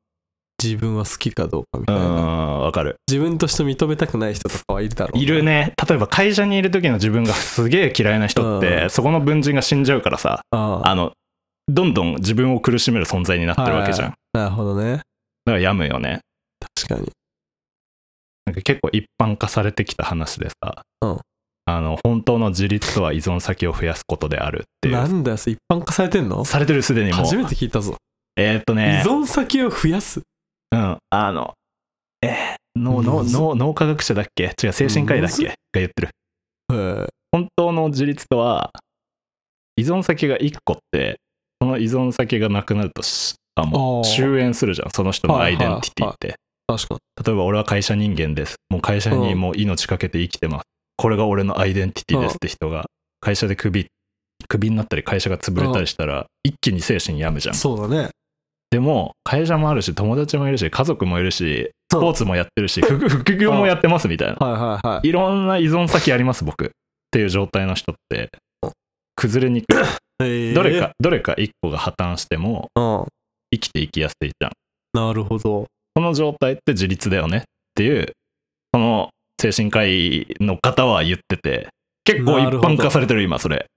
[0.61, 2.03] 自分は好きかどうかみうたいな。
[2.03, 2.95] ん、わかる。
[3.07, 5.21] 自分として認めたくない人とかはいるだろう。
[5.21, 5.43] いる。
[5.43, 5.73] ね。
[5.87, 10.89] 例えば会社にいる時の自分がすげえ嫌いな人って、うんそこの文人が死んじゃうからさ、ああ。
[10.89, 11.11] あの、
[11.67, 14.07] どんどん自分を苦しめる存在になってるわけじゃん。
[14.09, 14.91] はいなるほどね。
[14.91, 15.03] だか
[15.53, 16.19] ら病むよね。
[16.75, 17.11] 確かに。
[18.45, 21.19] なんか結構一般化されてきた話でさ、うん
[21.65, 24.93] あの、本当の自立とは依存先を増やすことであるっていう。
[24.93, 26.45] なんだよ、一般化されてんの？
[26.45, 27.19] されてるすでにもう。
[27.25, 27.97] 初めて聞いたぞ。
[28.37, 30.21] えーっと依ね、存先を増やす？
[30.71, 31.55] うん、あの、
[32.21, 34.53] えー、脳脳脳脳科学者だっけ？
[34.63, 35.45] 違う、精神科医だっけ？
[35.47, 37.07] が言ってる。
[37.31, 38.71] 本当の自立とは
[39.75, 41.19] 依存先が1個って
[41.61, 46.35] その依存先がなくなるとしあもう終焉するじゃんその人のアイデンティティって、
[46.67, 46.99] 確かに。
[47.25, 48.55] 例えば俺は会社人間です。
[48.69, 50.63] もう会社にもう命かけて生きてます、
[50.97, 52.85] これが俺のアイデンティティですって人が
[53.19, 53.87] 会社でクビ
[54.47, 57.55] クビになったり会社が潰れたりしたら一気に精神病むじゃん。
[57.55, 58.09] そうだね。
[58.69, 64.35] でも会社もあるし友達もいるし家族もいるしスポーツもやってるし副副業もやってますみたいな。
[64.35, 65.07] はいはいはい。
[65.07, 66.65] いろんな依存先あります僕。
[66.65, 66.69] っ
[67.09, 68.29] ていう状態の人って。
[69.15, 69.77] 崩れにくい
[70.19, 73.05] どれか、どれか一個が破綻してもうん。
[73.51, 74.51] 生きていきやすいじゃん。
[74.93, 75.65] なるほど。
[75.95, 77.41] この状態って自立だよねっ
[77.75, 78.13] ていう、
[78.73, 79.09] その
[79.41, 81.69] 精神科医の方は言ってて、
[82.03, 83.67] 結構一般化されてる今それ。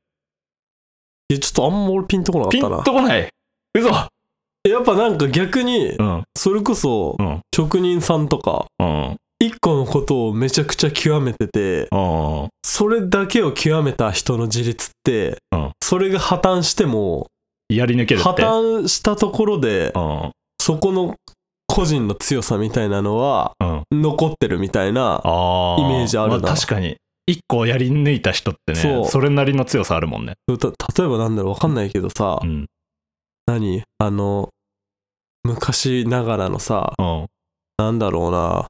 [1.28, 2.82] いや、ちょっとあんま俺ピンとこなかピンったな。
[2.82, 3.28] とこない
[3.74, 12.48] 嘘やっぱなんか逆にう、ん、それこそうん、職人さんとか、うん、一個のことをめちゃくちゃ極めてて、うん。
[12.62, 17.26] それだけを極めた人の自立ってうん、それが破綻しても、
[17.70, 18.20] やり抜ける。
[18.20, 21.16] 破綻したところでう、ん、そこの
[21.66, 24.02] 個人の強さみたいなのはうん。
[24.02, 25.80] 残ってるみたいなああ。
[25.80, 26.96] イメージあるなま確かに。
[27.26, 30.34] 一個やり抜いた人ってね、それなりの強さあるもんね。
[30.58, 30.68] た
[31.00, 32.66] 例えばなんだろうわかんないけどさ、うん。
[33.46, 33.84] 何？
[33.98, 34.50] あの
[35.44, 37.26] 昔ながらのさうん。
[37.78, 38.66] なんだろうな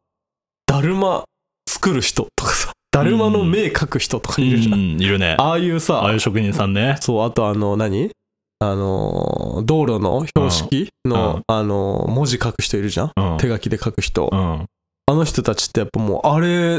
[0.71, 1.25] だるま
[1.69, 5.35] 作る人とかさだるまの目描く人とかいるじゃん、うんいるね。
[5.37, 6.97] ああいうさああいう職人さんね。
[7.01, 8.13] そうあとあの何？
[8.61, 13.13] あの道路の標識の、うんあの文字書く人いるじゃん？
[13.17, 13.39] うん。
[13.39, 14.39] 手書きで書く人、うん。
[14.39, 14.67] あ
[15.09, 16.79] の人たちってやっぱもうあれ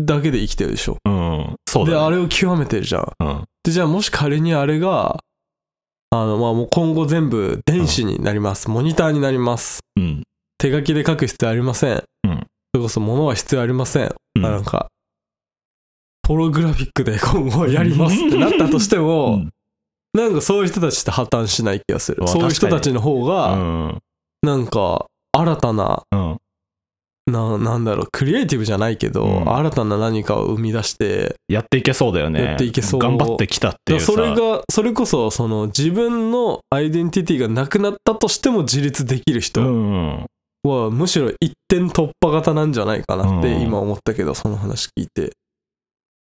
[0.00, 1.56] だけで生きてるでしょうん。
[1.68, 1.98] そうだ、ね。
[1.98, 3.44] であれを極めてるじゃんうん。
[3.62, 5.18] でじゃあもし仮にあれが
[6.08, 10.22] あのまあもう今後全部電子になります、モニターになりますうん。
[10.56, 12.02] 手書きで書く必要ありません、
[12.74, 14.88] れこそ物は必要ありません、うんあなんか
[16.26, 19.50] ホログラフィックで今後やりますってなったとしても、うん
[20.14, 23.98] なんかそういう人たちって破綻しない気がするそういう人たちの方うがん。
[24.42, 26.38] なんか新たなうん。
[27.30, 32.42] ななんだろうクリエイティブじゃないけど、うん新たな何かを生み出してやっていけそうだよね。
[32.42, 34.06] やっていけそう頑張ってきたっていうさ。
[34.12, 40.26] それがそれこそその自分のアイデンティティがなくなったとしても自立できる人うん。
[40.64, 45.32] はむしろ一点突破型なんじゃないかなってうん今思ったけどその話聞いて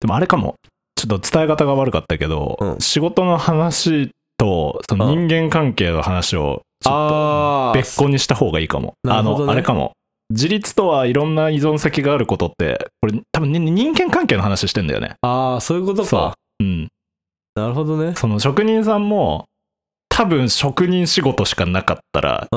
[0.00, 0.54] でもあれかも。
[0.96, 8.94] ちょっと伝え方が悪かったけど、うん仕事の話とその人間関係の話をちょっあと別個にした方がいいかも。
[9.08, 9.92] あの、あれかも。
[10.30, 15.14] 自立とはいろんな依存先があることって、これ多分、ね、人間関係の話してんだよね。
[15.22, 16.64] あーそういうことそかう。
[16.64, 16.88] うん。
[17.54, 19.46] なるほどねその職人さんも、
[20.08, 22.48] 多分職人仕事しかなかったら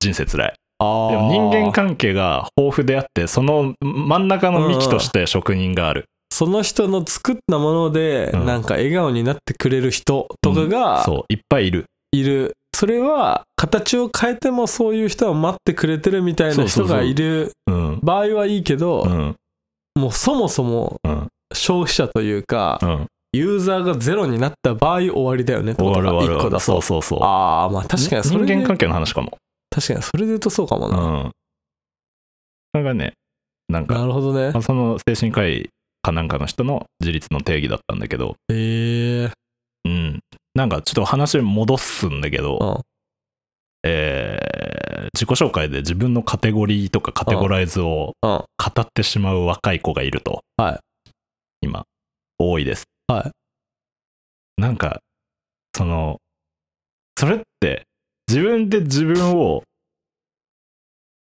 [0.00, 0.54] 人生辛い。
[0.82, 6.04] ーでも人間関係が豊富であって、その真ん中の幹として職人がある。
[6.32, 11.84] その人の作ったものでうんなんか笑顔になってくれる人とかがそう、いっぱいいる。
[12.12, 18.00] いるそれは形を変えてもそういう人は待ってくれてるみたいな人がいるうん。
[18.02, 19.36] 場合はいいけどうん。
[19.94, 21.28] もうそもそもうん。
[21.52, 23.06] 消費者というかうん。
[23.34, 27.18] ユーザーがゼロになった場合終わりだよねとが終わる終わる1個だとそうそうそう。
[27.22, 29.38] ああまあ確かにそれで人間関係の話かも。
[29.72, 31.32] 確かにそれで言うとそうかもうな、ん。
[32.72, 33.14] それがね、
[33.68, 34.50] なんか、なるほどね。
[34.52, 35.70] まあその精神科医
[36.02, 39.30] かなんかの人の自立の定義だったんだけど、へえ。
[39.84, 40.20] うん。
[40.54, 43.90] なんかちょっと話戻すんだけど、うん。
[43.90, 44.62] えー
[45.14, 48.30] 自己紹介で自分のカテゴリーとかカテゴライズをうん。
[48.30, 48.46] 語
[48.80, 50.80] ってしまう若い子がいると、はい。
[51.60, 51.84] 今、
[52.38, 52.84] 多いです。
[53.08, 54.60] はい。
[54.60, 55.00] なんか、
[55.76, 56.18] その、
[57.18, 57.84] それって
[58.28, 59.62] 自分で自分を、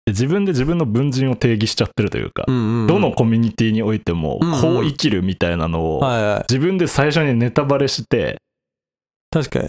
[0.07, 2.87] 自分で自分の文人を定義しちゃってるというか、うんうんうん。
[2.87, 6.01] どのコミュニティにおいてもこう生きるみたいなのを
[6.49, 8.37] 自分で最初にネタバレして
[9.31, 9.59] 確か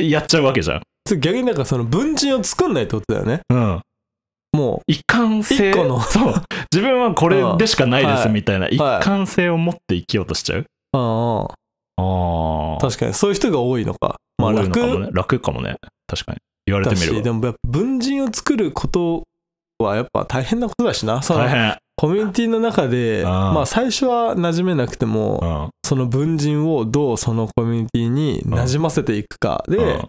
[0.00, 0.10] に。
[0.10, 0.82] やっちゃうわけじゃん。
[1.20, 3.40] 逆になんかその文人を作んないってことだよね。
[3.48, 3.80] うん。
[4.52, 6.00] も一貫性の。
[6.00, 6.34] そう。
[6.72, 9.02] 自分はこれでしかないですみたいな一はい。
[9.04, 11.46] 貫性を持って生きようとしちゃう、うあ。
[11.98, 13.14] あ確かに。
[13.14, 14.16] そういう人が多いのか。
[14.38, 15.08] まあ楽かもね。
[15.12, 15.76] 楽かもね。
[16.08, 19.24] 確かに言われだてみれでもやっぱ文人を作ること
[19.78, 21.22] はやっぱ大変なことだしな。
[21.22, 21.76] その大変。
[21.96, 25.70] コミュニティの中でまあ最初は馴染めなくてもうん。
[25.86, 30.08] その文人をどうそのコミュニティに馴染ませていくかで、うん。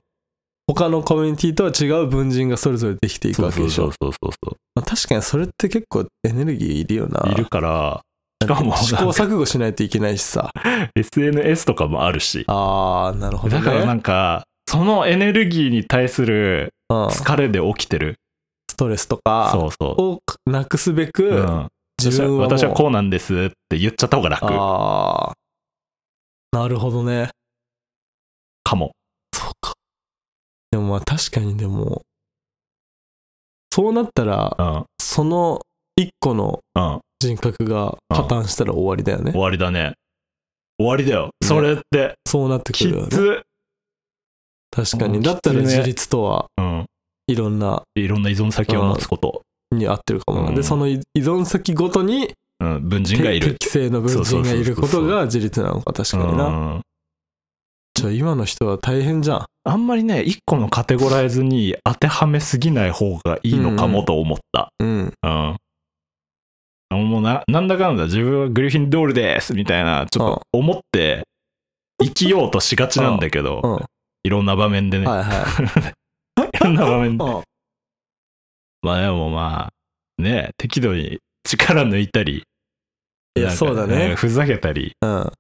[0.68, 3.86] 他のコミュニティとは違う文人がそれぞれできていくわけでしょ。
[3.86, 7.30] そうそうそうそうまあ確かにそれって結構エネルギーいるよな。
[7.32, 8.02] いるから
[8.44, 10.52] しかも試行錯誤しないといけないしさ。
[10.96, 12.46] SNS とかもあるし。
[12.48, 13.64] あーなるほどね。
[13.64, 18.16] だからなんかそのエネルギーに対するうん、疲れで起きてる。
[18.70, 21.68] ストレスとかをなくすべく、うん。
[21.98, 24.48] 自分は私はこうなんですって言っちゃった方が楽。
[24.52, 25.34] ああ
[26.52, 27.30] なるほどね。
[28.66, 28.92] かも。
[29.34, 29.76] そうか。
[30.72, 32.02] でもまあ確かにでも
[33.72, 34.86] そうなったらうん。
[35.00, 35.62] その
[35.96, 37.00] 一個のうん。
[37.22, 39.32] 人格が破綻したら終わりだよね。
[39.32, 39.94] 終わりだね。
[40.78, 41.30] 終わりだよ。
[41.42, 42.16] それって。
[42.28, 43.08] そうなってくきるよね。
[43.08, 43.42] つ
[44.76, 46.86] 確かうんにだったら自立とはうん。
[47.28, 49.42] いろんないろんな依存先を持つこと。
[49.72, 50.56] に合ってるかもな、うん。
[50.56, 52.88] でその依存先ごとにうん。
[52.88, 53.54] 文人がいる。
[53.54, 56.82] 適正の文人がいることが自立なのか確かにな、うん。
[57.94, 59.46] じゃあ今の人は大変じゃん。
[59.64, 64.70] あんまりね一個のカテゴライズに当てはめすぎない方がいいのかもと思った。
[64.80, 65.14] うん。
[65.24, 65.58] うん。
[66.92, 71.24] もうななんだかんだ自分はグリフィンドールですみたいなちょっと思って
[72.02, 73.86] 生きようとしがちなんだけど、うん
[74.26, 75.46] いろんな場面でね、はいは
[76.42, 77.44] いいろんな場面でうん
[78.82, 79.72] まあでもま
[80.20, 82.44] あね適度に力抜いたり
[83.36, 85.32] いやそうだねんふざけたりうん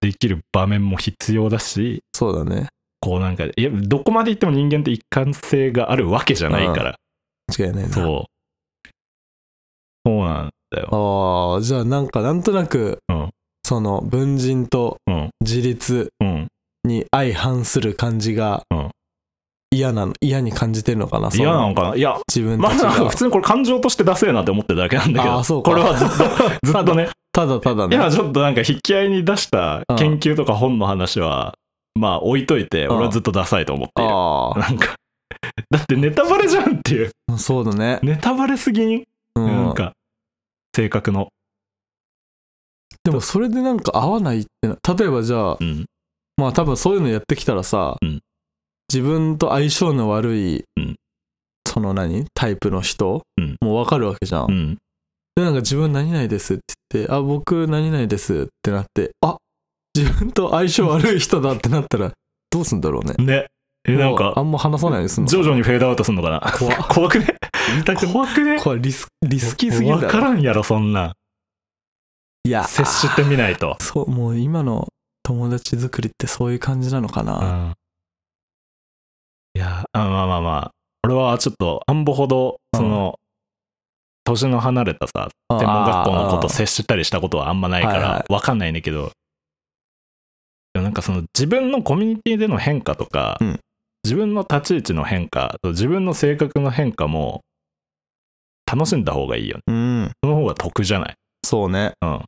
[0.00, 2.68] できる場面も必要だしそうだね
[3.00, 6.96] こうなんかいやどこまでいっても人間って一貫性があるわけじゃないから、
[7.56, 7.90] 間違いないな。
[7.90, 8.88] そう。
[10.04, 11.54] そうなんだよ。
[11.54, 13.30] ああ、じゃあなんかなんとなく、うん
[13.64, 15.30] その文人とうん。
[15.42, 16.48] 自立うん。
[16.88, 18.90] に相反する感じがうん
[19.70, 21.94] 嫌なの、嫌に感じてるのかな、そ嫌なのかな？
[21.96, 23.14] いや、自分まあ普。
[23.14, 26.14] 通にこれ感情として出せえなって思ってるだけなんだけど、あーそうかこれはずっと、
[26.66, 27.94] ずっとね、ただただね。
[27.96, 31.54] 今ちょっとなんか引き合いに出した研究とか本の話は、
[31.94, 34.10] まあ置いといて、うん俺はずっとダサいと思っている。
[34.10, 34.96] あなんか、
[35.70, 37.10] だってネタバレじゃんっていう。
[37.30, 37.98] あ、 そうだね。
[38.02, 39.04] ネタバレすぎん、
[39.36, 39.92] うんなんか、
[40.74, 41.28] 性格の。
[43.04, 45.84] でもそれでなんか合わないってな、例えばじゃあ、うん。
[46.38, 48.20] まあ多分そういうのやってきたらさ、うん
[48.90, 50.96] 自分と相性の悪い、うん
[51.68, 54.46] その何タイプの人、うんもうわかるわけじゃん。
[54.48, 54.78] うん。
[55.36, 56.62] で、なんか自分何々ですって
[56.94, 59.36] 言って、あ、僕何々ですってなって、あ、
[59.94, 62.12] 自分と相性悪い人だってなったら、
[62.50, 63.14] どうすんだろうね。
[63.22, 63.46] ね。
[63.86, 66.40] え、なんもうあか、んま話さないようにすんの徐々にフェードアウトすんのかな。
[66.58, 67.26] 怖っ 怖くね？
[68.10, 68.58] 怖くね？
[68.58, 70.18] これリスリスキーすぎるだろ。
[70.20, 71.12] らんやろ、そんなん。
[72.44, 73.76] いや、接してみないと。
[73.80, 74.88] そう、もう今の
[75.28, 77.34] 友達作りってそういう感じなのかうな。
[77.34, 77.74] ん。
[79.54, 80.70] いや、あまあまあまあ。
[81.04, 83.16] 俺はちょっと、あんぼほど、その、
[84.24, 89.12] 年の離れたさ、専門学校のこと接したりしたことはあんまないかはいはいら、わかんないんだけど、
[90.72, 93.60] でもなんかその自分のコミュニティでの変化とか、うん
[94.04, 97.42] 自分の立ち位置の変化、自分の性格の変化も
[98.64, 99.62] 楽しんだ方がいいよね。
[99.66, 101.14] うん、その方が得じゃない？
[101.44, 101.92] そうね。
[102.00, 102.24] うん。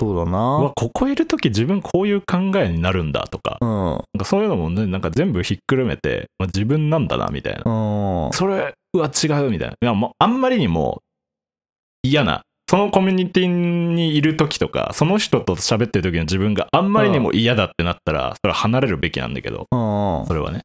[0.00, 0.72] そうだうわな。
[0.74, 3.68] ここいる時自分こういう考えになるんだとか,、うん。
[3.68, 8.32] なんかそういうのもねなんか全部ひっくるめて、まあ、自分なんだなみたいな、うん。
[8.32, 11.02] それは違うみたいないやもうあんまりにも
[12.02, 19.76] 嫌なそのコミュニティにいる時とかその人と喋ってる時の自分があんまりにも嫌だってなったらそれは離れるべきなんだけどう
[20.24, 20.26] ん。
[20.26, 20.62] それはね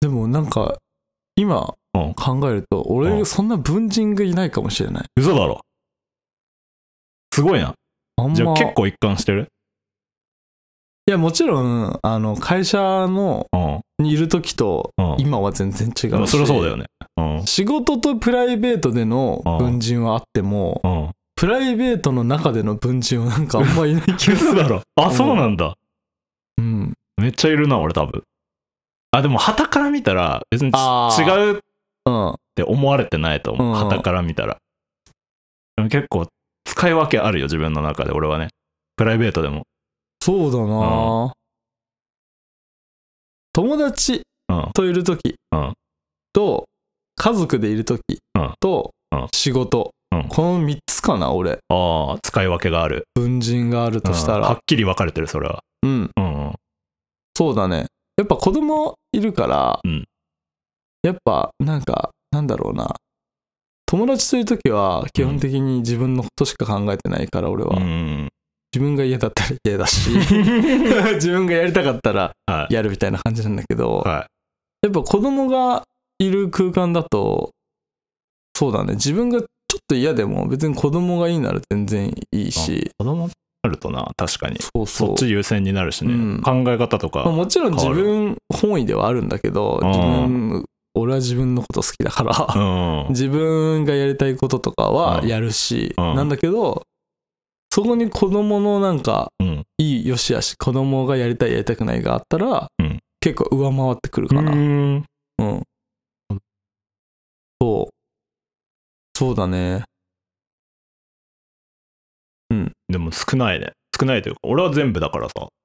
[0.00, 0.78] でもなんか、
[1.36, 5.04] 今うん考えると、う俺、んそんな文人がいないかもしれない。
[5.16, 5.60] 嘘だろ
[7.32, 7.74] すごいな。
[8.16, 8.34] あんま。
[8.34, 9.48] じゃあ結構一貫してる？
[11.08, 13.80] いや、もちろん、あの、会社の、うん。
[14.04, 15.16] にいる時と、うん。
[15.18, 16.08] 今は全然違うし。
[16.10, 16.86] まあそりゃそうだよね。
[17.16, 17.46] うん。
[17.46, 21.10] 仕事とプライベートでの文人はあっても、うん。
[21.34, 24.34] プライベートの中での文人はなんかあんまいない気がする。
[24.52, 24.82] 嘘だろ。
[24.96, 25.74] あそうなんだ。
[26.58, 26.92] うん。
[27.16, 28.22] めっちゃいるな俺多分。
[29.10, 31.22] あでも旗から見たら別にちあー。
[31.22, 31.60] 違うっ
[32.06, 32.36] うん。
[32.54, 33.68] て思われてないと思う。
[33.68, 33.74] うん。
[33.74, 34.58] 旗から見たら。
[35.76, 36.26] でも結構
[36.72, 38.48] 使い分けあるよ自分の中で俺はね。
[38.96, 39.64] プライベートでも。
[40.22, 41.32] そうだな、
[43.52, 44.70] 友達うん。
[44.72, 45.74] といる時うん。
[46.32, 46.64] と、
[47.16, 48.00] 家族でいる時
[48.34, 48.54] うん。
[48.58, 49.90] とうん、仕事。
[50.10, 50.28] うん。
[50.28, 51.58] この3つかな、俺。
[51.68, 53.04] ああ使い分けがある。
[53.14, 54.38] 文人があるとしたら。
[54.38, 54.42] うん。
[54.44, 54.58] はっ。
[54.64, 55.60] きり分かれてるそれは。
[55.82, 56.10] うん。
[56.16, 56.54] うんうん。
[57.36, 57.86] そうだね。
[58.16, 60.04] やっぱ子供いるから、うん。
[61.02, 62.94] やっぱなんか、なんだろうな。
[63.92, 67.76] 友達という時は基本的に自分のことしか考えてないから、俺は。
[67.76, 68.28] うん。
[68.74, 70.08] 自分が嫌だったら嫌だし、
[71.16, 72.72] 自分がやりたかったらはい。
[72.72, 74.26] やるみたいな感じなんだけど、は
[74.80, 75.82] やっぱ子供が
[76.18, 77.50] いる空間だと、
[78.56, 78.94] そうだね。
[78.94, 79.48] 自分がちょっ
[79.86, 84.56] と嫌でも別に子供がいいなら全然いいいし、子供になるとな確かに。
[84.86, 86.42] そっち優先になるしね、うん。
[86.42, 89.88] 考え方とか、まあもちろん自変分本位ではあるんだけど、うん。
[89.88, 93.08] 自分、俺は自分のこと好きだから、うん。
[93.10, 95.28] 自分がやりたいこととかはうん。
[95.28, 96.14] やるし、うん。
[96.14, 96.82] なんだけど、
[97.72, 99.64] そこに子供のなんか、うん。
[99.78, 103.00] いいよしあし、子供がやりたいやりたくないがあったら、うん。
[103.20, 104.52] 結構上回ってくるかな。
[104.52, 104.96] ううん。
[104.96, 105.02] ん。
[107.60, 107.88] そう。
[109.16, 109.84] そうだね。
[112.92, 113.72] でも少ないね。
[113.98, 115.34] 少ないというか俺は全部だからさ。
[115.40, 115.61] ぶ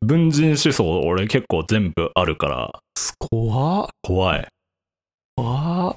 [0.00, 2.80] 文人思想俺結構全部あるから
[3.18, 3.88] 怖っ。
[4.02, 4.48] 怖い
[5.36, 5.96] 怖っ。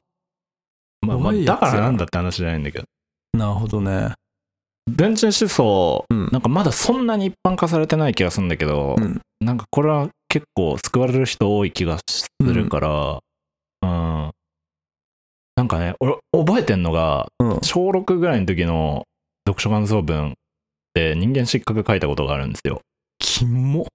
[1.02, 2.86] まあ、まあだからなんだって話じゃないんだけど
[3.34, 4.13] なるほどね。
[4.88, 13.19] 文人思想、うんなんかまだそんなに一般化されてない気がするんだけど、うんなんかこれは結構救われる人多い気がするから
[13.82, 14.32] うん、
[15.56, 17.60] なんかね俺覚えてんのがうん。
[17.62, 19.04] 小6ぐらいの時の
[19.48, 20.34] 読書感想文
[20.94, 22.82] で人間失格書いたことがあるんですよ
[23.40, 23.87] キモ。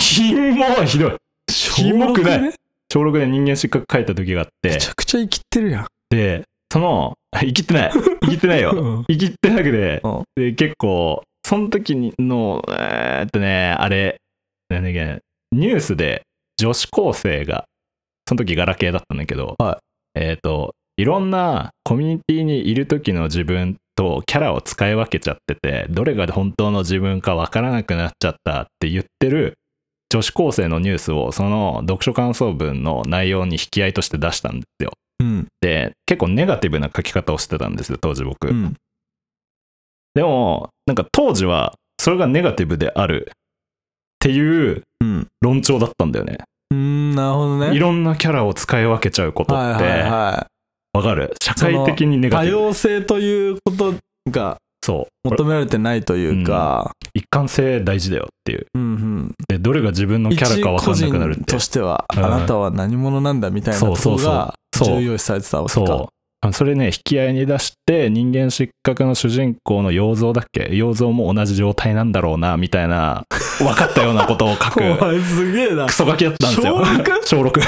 [0.00, 1.16] キモいひどい。
[1.46, 2.38] キモくない。
[2.38, 2.54] 小六ね。
[2.92, 4.70] 小6で人間失格書いた時があって。
[4.70, 5.86] めちゃくちゃ生きってるやん。
[6.10, 7.92] でその 生きてない。
[7.92, 8.72] 生きてないよ。
[8.74, 9.04] うん。
[9.04, 10.00] 生きてなくて。
[10.02, 10.24] うん。
[10.34, 14.20] で結構その時にのえーっとねあれ
[14.68, 15.20] なんだっけ
[15.52, 16.22] ニュースで
[16.56, 17.66] 女子高生が
[18.28, 19.78] その時ガラケーだったんだけど、は
[20.16, 29.54] えーっといろんなコミュニティにいる時の自分とキャラを使い分けちゃっててどれが本当の自分かわからなくなっちゃったって言ってる
[30.12, 34.92] 女子高生のニュースをその読書感想文の内容に引き合いとして出したんですよ。
[35.20, 35.46] うん。
[35.62, 38.48] で、結構ネガティブな書き方をしてたんですよ、当時僕。
[38.48, 38.74] うん。
[40.14, 43.32] でも、なんか当時はそれがネガティブであるっ
[44.18, 45.26] ていううん。
[45.40, 46.38] 論調だったんだよね。
[46.70, 47.74] うーん、なるほどね。
[47.74, 50.46] いろんなキャラを使い分けちゃうことはいはいって、は
[50.92, 52.56] わかる社会的にネガティブ。
[52.68, 53.94] 様性ということ
[54.30, 55.28] がそう。
[55.28, 58.66] 求められてないというか、一貫性大事だよっていう。
[58.74, 59.34] うんうん。
[59.48, 61.58] で、どれが自分のキャラか分かんなくなるって一個人と。
[61.60, 64.54] しては、うんあなたは何者なんだみたいなとこそうそうそうろが
[65.00, 65.74] 重要視されてたわけか。
[65.74, 66.08] そう。
[66.44, 70.68] あそれね、引き合いに出して、人間失格の主人公の洋蔵だっけ？
[70.74, 73.22] 洋蔵も同じ状態なんだろうな、みたいな、
[73.58, 75.92] 分かったようなことを書く、 お前すげえなク。
[75.92, 76.82] ソ書きだったんですよ。
[77.24, 77.60] 小 6?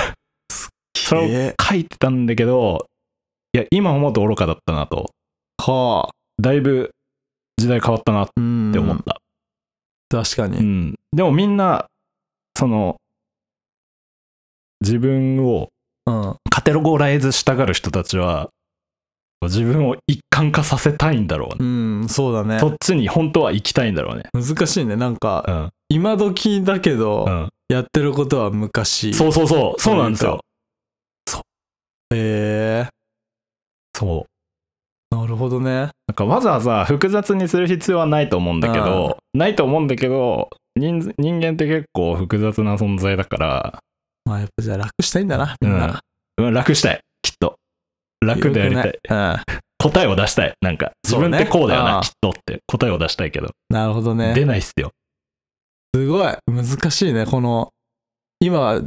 [0.96, 2.86] それをえ書いてたんだけど、
[3.54, 5.12] いや、今思うと愚かだったなと。
[5.58, 6.10] はあ。
[6.42, 6.90] だいぶ
[7.56, 8.72] 時代変わったなっうん。
[8.72, 9.20] て思った。
[10.08, 10.58] 確かに。
[10.58, 10.94] うん。
[11.12, 11.86] でもみんな、
[12.58, 12.96] その、
[14.80, 15.68] 自分を
[16.06, 16.36] うん。
[16.50, 18.50] カテゴライズしたがる人たちは、
[19.42, 21.56] 自分を一貫化させたいんだろうね。
[21.60, 21.64] う
[22.04, 22.68] ん、そうだねそ。
[22.68, 24.24] っちに本当は行きたいんだろうね。
[24.32, 24.96] 難しいね。
[24.96, 25.70] なんか、うん。
[25.90, 27.48] 今時だけど、うん。
[27.68, 29.14] やってることは昔。
[29.14, 29.80] そうそうそう。
[29.80, 30.40] そうなんですよ。
[32.10, 32.93] へえ
[33.94, 34.26] そ
[35.12, 35.16] う。
[35.16, 35.70] なるほどね。
[35.70, 43.78] なんかわざわざ複雑にする必要はないと思うんだけど、ないと思うんだけど、人人間って結構複雑な存在だから、
[44.24, 46.00] まあやっぱじゃあ楽したいんだな、みんな。
[46.38, 47.00] うん、楽したい。
[47.22, 47.56] きっと。
[48.24, 48.86] 楽でやりたい。
[48.86, 50.54] よくない答えを出したい。
[50.62, 53.76] なんか、自分ってこうだよな、きっとって答えを出したいけど、うん。
[53.76, 54.32] なるほどね。
[54.34, 54.90] 出ないっすよ。
[55.94, 57.26] すごい難しいね。
[57.26, 57.68] この、
[58.40, 58.80] 今は、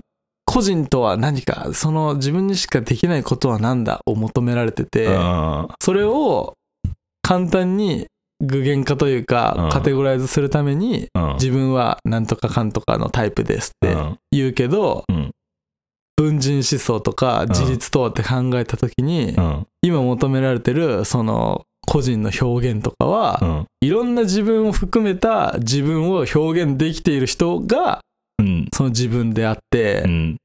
[0.58, 5.68] 個人とは何か、その自分にしかできないことは何だを求められてて、うん。
[5.80, 6.56] それを
[7.22, 8.08] 簡単に
[8.44, 11.34] 具現化というか、うんカテゴライズするために、うん。
[11.34, 15.32] 自分はなんとかかんとかのタイプですってうん言うけど、うん
[16.20, 19.68] 文人思想とかん自立とはって考えた時に、うん。
[19.84, 23.66] 今求められてるその個人の表現とかは、うん。
[23.82, 28.02] いろんな自分を含めた自分を表現できている人が
[28.40, 28.68] うん。
[28.74, 30.38] その自分であって、うん。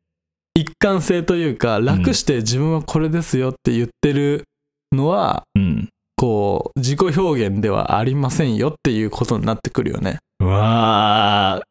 [0.55, 4.45] 一貫性というか楽して自分はこれですよって言ってる
[4.93, 5.89] のは、うん。
[6.17, 10.19] こう自己表現ではありませんよっていうことになってくるよね。
[10.41, 11.63] うわ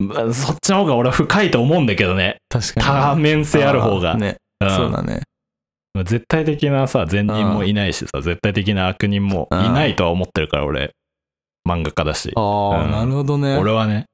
[0.00, 0.04] ー。
[0.04, 2.38] まあそっちの方が俺は深いと思うんだけどね。
[2.48, 2.86] 確かに。
[2.86, 4.16] 多面性ある方が。
[4.16, 4.70] ね、うん。
[4.70, 5.22] そうだね。
[6.04, 10.92] 絶対的なさ、善人もいないしさ、絶対的な悪人もいないとは思ってるから、俺。
[11.68, 12.32] 漫画家だし。
[12.36, 12.90] ああ、うん。
[12.92, 13.58] なるほどね。
[13.58, 14.06] 俺はね、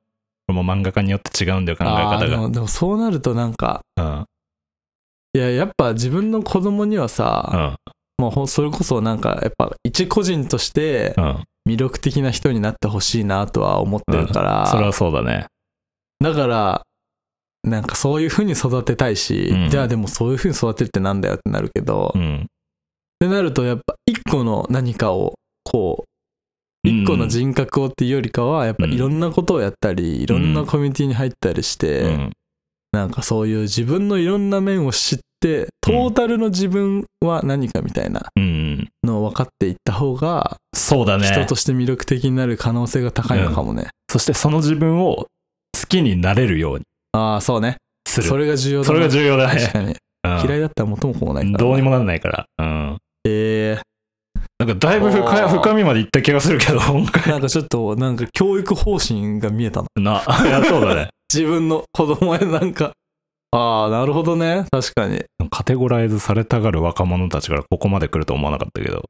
[0.48, 2.48] 俺も漫画家によって違うんだよ、考え方が。
[2.50, 4.24] でもそうなるとなんかうん。
[5.36, 7.76] いややっぱ自分の子供にはさ、
[8.18, 8.24] うん。
[8.24, 11.44] もうそれこそなんかやっぱ一個人としてうん。
[11.66, 15.46] 魅力的な人になってほしいなとは思ってるから、それはそうだね。
[16.20, 16.82] だから
[17.62, 22.46] なんかそういう風に育てたいし、うんじゃあでもそういう風に育てるってなんだよってなるけど、っうん。
[23.18, 26.04] てなるとやっぱ一個の何かをこう
[26.84, 32.30] 一個の人格をっていうよりかはやっぱいろんなことをやったり、いろんなコミュニティに入ったりして、うん。
[32.92, 38.88] なんかそういう自分のいろんな面を知ってトータルの自分は何かみたいなうん。
[39.02, 41.26] のを分かっていった方がそうだね。
[41.26, 45.28] 人として魅力的になる可能性が高いのかもね、そしてその自分を好
[45.88, 47.78] きになれるようにああそうね。
[48.06, 49.60] それが重要だそれが重要だね。
[49.60, 49.96] 確かにうん
[50.46, 52.46] 嫌いだったら元も子もないから、どうにもならないから。
[52.58, 52.98] うん。
[53.26, 53.80] え
[54.58, 57.32] なんかだいぶ深深みまでいった気がするけど、 今ー、回。
[57.32, 61.08] なんかちょっとなんか教育方針が見えたのな、いや、そうだね。
[61.32, 62.92] 自分の子供へなんか
[63.50, 69.02] ああなるほどね確かにカテゴライズされたがる若者たちからここまで来ると思わなかったけど。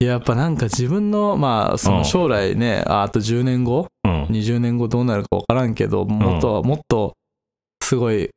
[0.00, 3.86] いややっぱなんか自分のまあその将来ね、ああと10年後？
[4.04, 4.24] うん。
[4.26, 7.14] 20年後どうなるか分からんけどもっと、もっと
[7.82, 8.30] すごい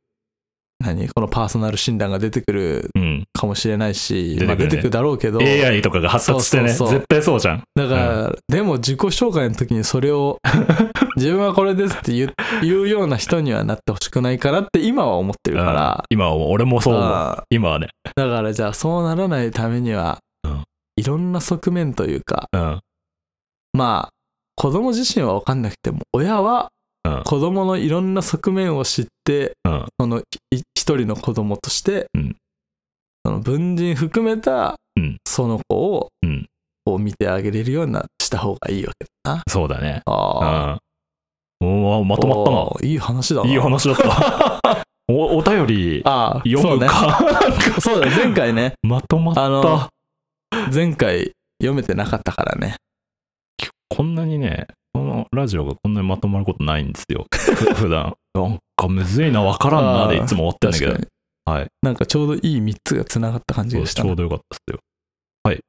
[0.82, 3.24] 何このパーソナル診断が出てくるうん。
[3.32, 7.62] かもしれないし出てくるねまあ、出てくるだろうけど AI とかが発達してね、絶対そうじゃん。
[7.74, 10.38] だから、でも自己紹介の時にそれを
[11.16, 17.06] 自分はこれですって言う言うような人にはなってほしくないかなって今は思ってるからうん、今は俺もそう思う。
[17.08, 17.88] あ今はね。
[18.08, 20.62] ーだからじゃあそうならないためには、うん
[20.96, 22.80] いろんな側面というかうん。
[23.72, 24.12] まあ
[24.56, 26.68] 子供自身は分かんなくても親は
[27.04, 27.22] うん。
[27.24, 29.86] 子供のいろんな側面を知ってうん。
[29.98, 30.20] その
[30.50, 32.36] い一人の子供として、うん
[33.24, 36.46] その文人含めたうんその子をうん。
[36.84, 39.42] こう見てあげれるようなした方がいいわけだな。
[39.48, 40.02] そうだね。
[40.06, 40.80] あ
[41.60, 42.08] うん。
[42.08, 42.90] まとまったな。
[42.90, 43.48] いい話だな。
[43.48, 44.82] いい話だった。
[45.08, 47.16] お、お便りああ、読むか。
[47.80, 48.08] そうね。
[48.10, 49.90] そうだ、前回ね、 まとまった。
[50.74, 52.74] 前回読めてなかったからね。
[53.88, 54.74] こんなにね、こ
[55.22, 57.26] のラジオがこんなにまとまることないんですよ。
[57.30, 58.14] ふ 普段。
[58.34, 60.96] なんかむずいな、わからんなでいつも思ってんだけど
[61.44, 61.68] はい。
[61.82, 64.80] なんかちょうどいい3つがつながった感じがしたなちょうどよかったですよ。
[65.44, 65.60] はい。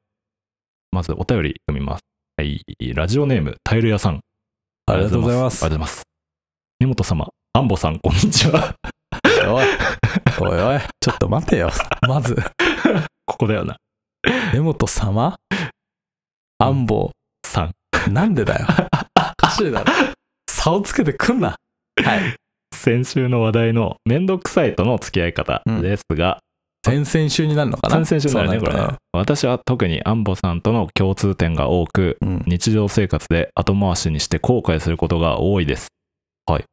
[0.92, 2.04] まずお便り読みます。
[2.36, 2.62] はい。
[2.94, 4.20] ラジオネーム、タイル屋さん。
[4.86, 6.02] ありがとうございますありがとうございます。
[6.80, 8.74] 根本様、アンボさん、こんにちは。
[9.46, 9.66] おい
[10.40, 11.70] おいおいちょっと待てよ
[12.08, 12.34] まず
[13.26, 13.76] ここだよな。
[14.52, 15.36] 根本様？
[16.58, 17.10] 安保
[17.46, 18.12] さん。
[18.12, 18.66] なんでだよ
[19.54, 19.92] しいだろ。
[20.48, 21.56] 差をつけてくんな。
[22.02, 22.36] はい。
[22.74, 26.40] 先週の話題のめんどくさいとの付き合い方ですが、
[26.84, 28.04] 先々週になるのかな？
[28.04, 28.96] 先々週だよね、これね。
[29.12, 32.42] 私は特にアンボさんとの共通点が多く、うん。
[32.46, 35.88] 日常生活で後回しにして後悔することが多いです。
[36.44, 36.64] はい。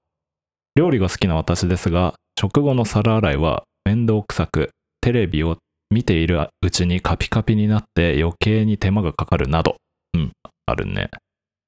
[0.76, 5.58] 料理が好きな私ですが、食後の皿洗いは面倒くさく、テレビを
[5.90, 9.78] 見ているうちにカピカピになって余計に手間がかかるなど、
[10.14, 10.32] うん、
[10.66, 11.10] あるね。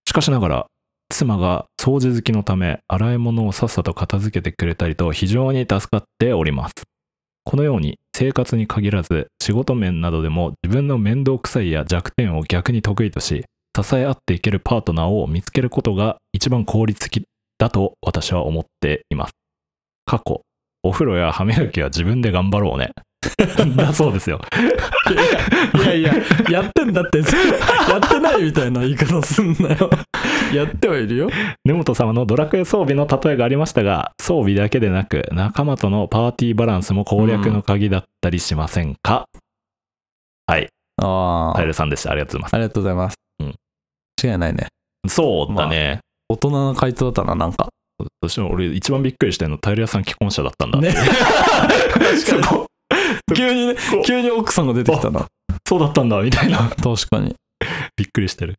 [0.07, 0.65] しかしながら、
[1.13, 6.73] 妻が掃除好きのため、洗い物をさっさと片付けてくれたりと非常に助かっております。
[7.43, 13.43] このように生活に限らず仕事面などでも自分の面倒くさいや弱点を逆に得意とし
[13.75, 17.25] 支え合っていけるパートナーを見つけることが一番効率的
[17.57, 19.33] だと私は思っています。
[20.05, 20.41] 過去、
[20.83, 22.91] お風呂や歯磨きは自分で頑張ろうね。
[23.75, 24.39] だそうですよ。
[25.75, 26.13] いやいや
[26.49, 27.19] やってんだって。
[27.19, 27.23] や
[27.97, 29.89] ってないみたいな言い方すんなよ。
[30.53, 31.29] やってはいるよ。
[31.65, 39.27] 根本様のドラクエ装備の例えがありましたが、装備だけでなく仲間とのパーティーバランスも攻略の鍵だったりしませんか、
[40.45, 40.67] はい、
[41.01, 42.11] あカエルさんでした。
[42.11, 43.55] ありがとうございありがとうございます、うん。
[44.23, 44.67] 違いないね。
[45.03, 45.15] ます。
[45.15, 45.99] そうだね。
[46.29, 47.69] 大人な回答だったななんか。
[48.23, 50.87] そして俺一番びっくりしてるのタイル屋さん既婚者だったんだって。
[50.89, 50.95] ね。
[52.17, 52.65] そこ
[53.35, 55.25] 急にね急に奥さんが出てきたな。
[55.67, 56.57] そうだったんだみたいな。
[56.69, 57.35] 確かに。
[57.97, 58.55] びっくりしてる。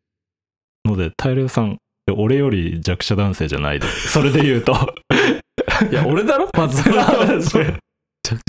[0.85, 1.77] のでタイさん
[2.15, 4.09] 俺より弱者男性じゃないです。
[4.09, 4.73] それで言うと。
[5.91, 6.47] いや俺だろ？
[6.55, 7.41] まずまあ弱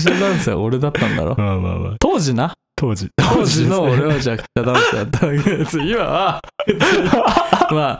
[0.01, 1.35] 者男性は俺だったんだろ？
[1.35, 2.53] まあまあ当時な？
[2.75, 3.09] 当時。
[3.17, 6.41] 当時の俺はは弱者男性だっただけど今は。
[7.71, 7.99] ま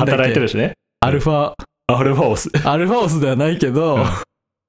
[0.00, 0.74] 働いてるしね。
[1.00, 1.52] アルファ。
[1.88, 2.50] アルファオス。
[2.64, 4.04] アルファオスではないけど、うん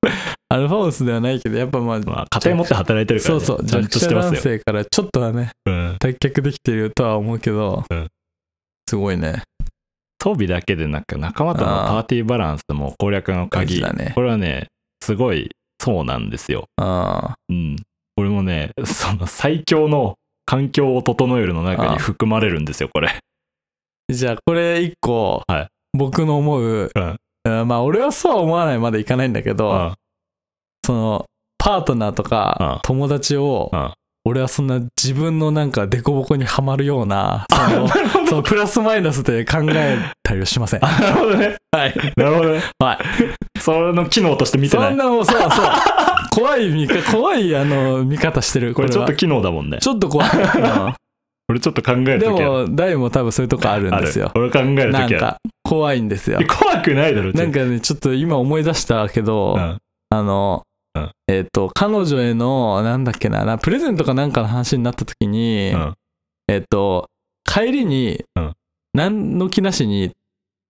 [0.50, 8.08] アルファオスではないけどやっぱまあ、まあ家庭持って働いてるから、ね、そうそうちゃんとしてますよ、性からちょっとはねうん、脱却できてるとは思うけど、うん。
[8.88, 9.42] すごいね。
[10.22, 13.82] 装備だけでなく仲間とのパーティーバランスも攻略の鍵。
[13.82, 14.14] ね。
[14.16, 14.68] これはね
[15.02, 15.50] すごい
[15.82, 16.66] そうなんですよ。
[16.78, 17.76] あうん。
[18.16, 23.20] これもね、その最強の環境を整えるの中に含まれるんですよ、これ。
[24.10, 25.68] ーじゃあこれ一個、はい。
[25.94, 27.16] 僕の思う、うん
[27.46, 29.94] うんまあ俺はそうは思わないまでいかないんだけど、うん。
[30.86, 31.26] その
[31.58, 32.80] パートナーとかうん。
[32.84, 33.94] 友達を、うん。
[34.26, 37.88] 俺はそんな自分のなんかデコボコにはまるようなその
[38.26, 40.86] そのプラスマイナスで考えたりはしません。
[40.86, 41.58] あなるほどね。
[41.72, 41.94] はい。
[42.16, 42.62] なるほどね。
[42.80, 43.60] はい。
[43.60, 44.90] それの機能として見てない。
[44.90, 45.50] そんなもんそうそう。
[46.32, 49.80] 怖い見か怖いあの見方してるここれちょっと機能だもんね。
[49.80, 50.38] ちょっと怖い、こ
[51.52, 52.52] れちょっと考えうんるでときある。
[52.70, 54.50] も大も多分そういうとこあるんですよある。
[54.50, 56.48] これ考えるときあなんか怖いんですよる。
[56.48, 59.80] 怖くないだろ、なんかねちょっと今思い出したけど、うん
[60.10, 60.64] あの、
[60.96, 65.94] うんえっ、と彼女へのなんだっけななプレゼントかなんかの話になった時に、うん
[66.48, 67.08] えっ、と
[67.44, 68.54] 帰りに、うん
[68.96, 70.12] 何の気なしに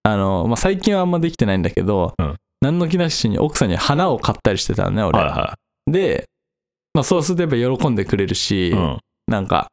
[0.03, 6.30] あの、まあ、最近はあんまできてないんだけど、うん何の気なしに奥さんに花を買ったりしてたのね俺、はいはで、
[6.93, 8.71] まあ、そうすれば喜んでくれるし、い。
[8.71, 8.99] うん。
[9.28, 9.67] なんか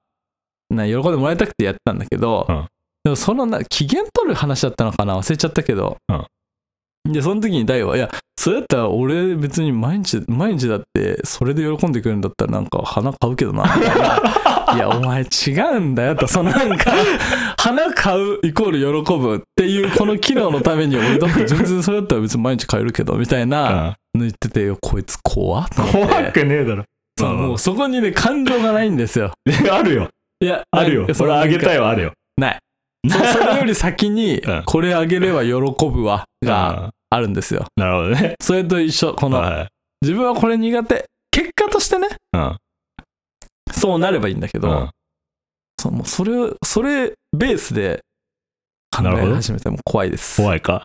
[0.70, 2.66] な喜んでもらいたくてやってたんだけど、うん。
[3.04, 5.16] でもそのな機嫌取る話だったのかな？
[5.16, 5.96] 忘れちゃったけど、
[7.08, 14.20] でその時に大は「いやそれだったら俺別に毎日毎日だってそれで喜んでくれるんだったらなんか花買うけどな」みたいな
[14.76, 16.26] 「いやお前違うんだよ」と。
[16.26, 16.92] そのなんか
[17.58, 26.84] 花買うイコール喜ぶっていうこの機能のために俺だって全然それだったら別に毎日買えるけどみたいなの言っててよこいつ怖っ怖くねえだろ。
[27.18, 29.32] そうもうそこにね感情がないんですよ。
[29.72, 30.08] あるよ。
[30.40, 31.14] いやあるよ。
[31.14, 32.12] その俺あげたいいはあるよ。
[32.36, 32.58] ない
[33.08, 35.52] そそれより先にうんこれあげれば喜
[35.88, 38.34] ぶわがうんあるんですよなるほどね。
[38.40, 39.68] それと一緒このはい。
[40.02, 42.56] 自分はこれ苦手結果としてねうん。
[43.72, 44.90] そうなればいいんだけど、うん
[45.80, 48.00] そうもうそれをそれベースで
[48.94, 50.82] 考え始めても怖いです怖いか。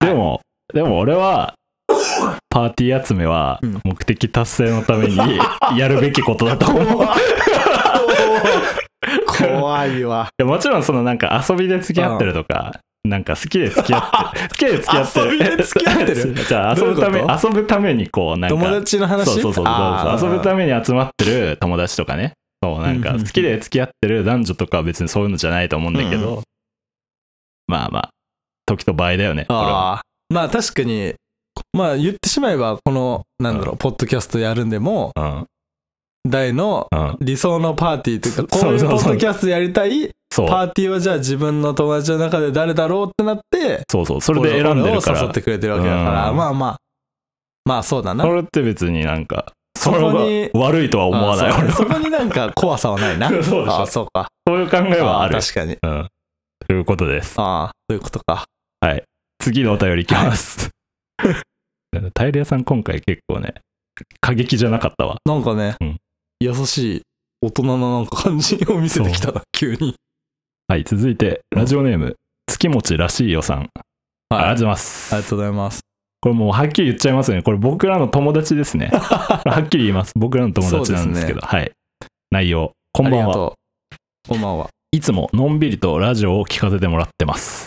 [0.00, 0.40] でも、
[0.72, 1.54] でも俺は、
[2.48, 5.16] パーティー集めはうん目的達成のために
[5.76, 7.04] やるべきことだと思う。
[7.04, 7.06] い
[9.26, 14.48] 怖いわやもちろんそのなんか遊びで付き合ってるとか、なんか好きで付き合ってる。
[14.48, 15.26] 好きで付き合ってる。
[15.26, 16.34] 遊びで付き合ってる？
[16.48, 18.56] じゃあ遊ぶため、遊ぶためにこうなんか。
[18.56, 19.24] 友達の話？
[19.24, 20.30] そうそうそうそう。
[20.30, 22.34] 遊ぶために集まってる友達とかね。
[22.62, 26.42] そう、なんかうんうんうん好きで付き合ってる男女とかは別にそういうのじゃないと思うんだけど、うん
[27.66, 28.10] まあまあ、
[28.66, 29.46] 時と場合だよね。
[29.48, 30.02] ああ。
[30.32, 31.14] まあ確かに、
[31.72, 35.46] まあ言ってしまえば、この、なんだろう、ポッドキャストやるんでも、うん。
[36.28, 37.16] 大のうん。
[37.20, 40.10] 理想のパーティーというか、ううそういうポッドキャストやりたい。
[40.34, 44.20] パーティーはじゃあ自分の友達の中で誰だろうってなって、そうそう。
[44.20, 45.18] それで選んでるから。
[45.18, 46.76] 俺を誘ってくれてるわけだから、うんまあまあ、
[47.64, 48.24] まあそうだな。
[48.24, 51.50] それって別になんか、そこにが悪いとは思わない。
[51.50, 53.28] あそそこになんか怖さはないな。
[53.42, 54.28] そうああそうか。
[54.46, 55.38] そういう考えはある。
[55.38, 55.76] 確かに。
[55.82, 56.08] うん。
[56.66, 57.34] ということです。
[57.38, 58.44] ああ、そういうことか。
[59.42, 60.70] 次のお便りいきます。
[62.14, 63.54] タイル屋さん今回結構ね、
[64.20, 65.16] 過激じゃなかったわ。
[65.26, 65.96] なんかね、うん
[66.42, 67.02] 優しい
[67.40, 69.96] 大人のなんか感じを見せてきたな、急に。
[70.68, 72.16] はい、続いて、ラジオネーム、
[72.46, 73.68] 月持ちらしいよさん。
[74.30, 75.14] ありがとうございます。
[75.14, 75.80] ありがとうございます。
[76.20, 77.42] これもうはっきり言っちゃいますね。
[77.42, 78.90] これ僕らの友達ですね。
[78.94, 80.12] はっきり言います。
[80.16, 81.72] 僕らの友達なんですけど、はい。
[82.30, 83.24] 内容、こんばんは。
[83.24, 83.56] ありがと
[84.26, 84.28] う。
[84.28, 84.68] こんばんは。
[84.92, 87.66] いつものんびりとラジオを聞かせてもらってます。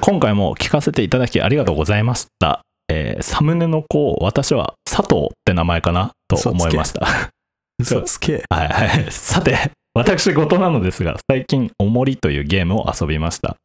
[0.00, 2.62] 今回も聞かせていただきありがとうございました。
[2.88, 7.30] えーサムネの子を私は佐藤って名前かなと思いました。
[7.78, 8.44] 嘘つけ。
[8.48, 9.06] はいはい。
[9.12, 13.56] さて、私事なのですが、最近、おもりというゲームを遊びました。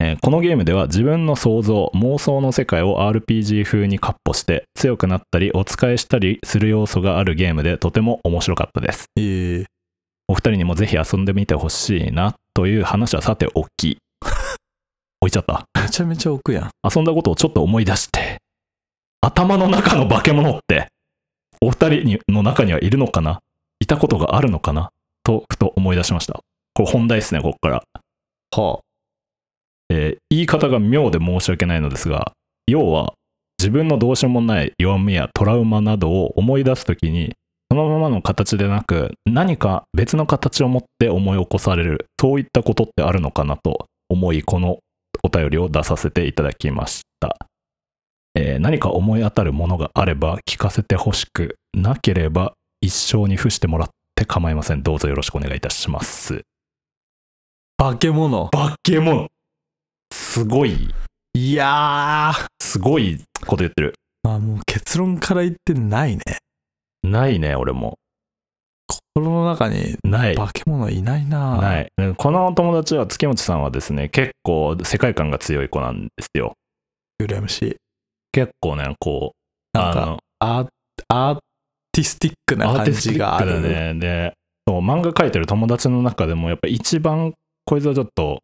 [0.00, 9.06] えーこのゲームでは自分の想像、妄想の世界を RPG 風にカッポして強くなったりお使いしたりする要素があるゲームでとても面白かったです。
[9.18, 9.64] ええ
[10.28, 13.98] お二人にもぜひ遊んでみてほしいなという話はさておき。
[15.20, 15.64] 置いちゃった。
[15.80, 16.70] めちゃめちゃ奥やん。
[16.82, 18.38] 遊んだことをちょっと思い出して、
[19.20, 20.88] 頭の中の化け物って、
[21.60, 23.40] お二人にの中にはいるのかな？
[23.80, 24.90] いたことがあるのかな？
[25.24, 26.40] と、ふと思い出しました。
[26.74, 27.82] これ本題ですね、ここから。
[28.56, 28.80] は
[29.88, 32.32] えー言い方が妙で申し訳ないのですが、
[32.66, 33.14] 要は、
[33.58, 37.34] 自分のどうしようもない弱みやトラウマなどを思い出すときに、
[37.70, 44.78] そのままの形でなく、何か別の形を持って思い起こされる、そういったことってあるのかなと思い、この
[45.22, 47.36] お便りを出させていただきました。
[48.36, 54.82] えー何か思い当たるものがあれば聞かせてほしく、なければ一生に付してもらって構いません。
[54.82, 56.42] どうぞよろしくお願いいたします。
[57.78, 57.84] あ。
[57.92, 58.48] 化け物。
[58.50, 59.28] 化け物
[60.12, 60.90] すごい、
[61.34, 62.46] いやー。
[62.60, 63.94] すごいこと言ってる。
[64.22, 66.22] まあもう結論から言ってないね。
[67.02, 67.98] ないね、俺も。
[69.14, 70.36] 心の中にない。
[70.36, 71.60] 化け物いないな。。
[71.60, 72.14] ないい。
[72.16, 76.54] この友達は月持さんはですね、結構世界観が強い子なんですよ。
[77.22, 77.76] 羨ましい。
[78.36, 79.32] 結構ね、こ
[79.74, 80.68] う、なんか、の、アー
[81.08, 81.38] アー
[81.90, 83.62] ティスティックな感じがある。
[83.62, 83.94] ね。
[83.94, 84.34] で、
[84.68, 87.32] そう、漫画描いてる友達の中でも、やっぱ一番、
[87.64, 88.40] こいつはちょっと、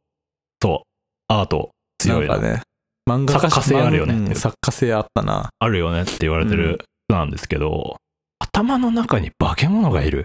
[0.63, 0.81] そう、
[1.29, 2.63] アート強いななんかね、
[3.07, 5.51] 漫画家作家性あるよねうん作家性あったな。
[5.59, 7.99] あるよねって言われてる人なんですけど、
[8.39, 10.25] 頭の中に化け物がいる。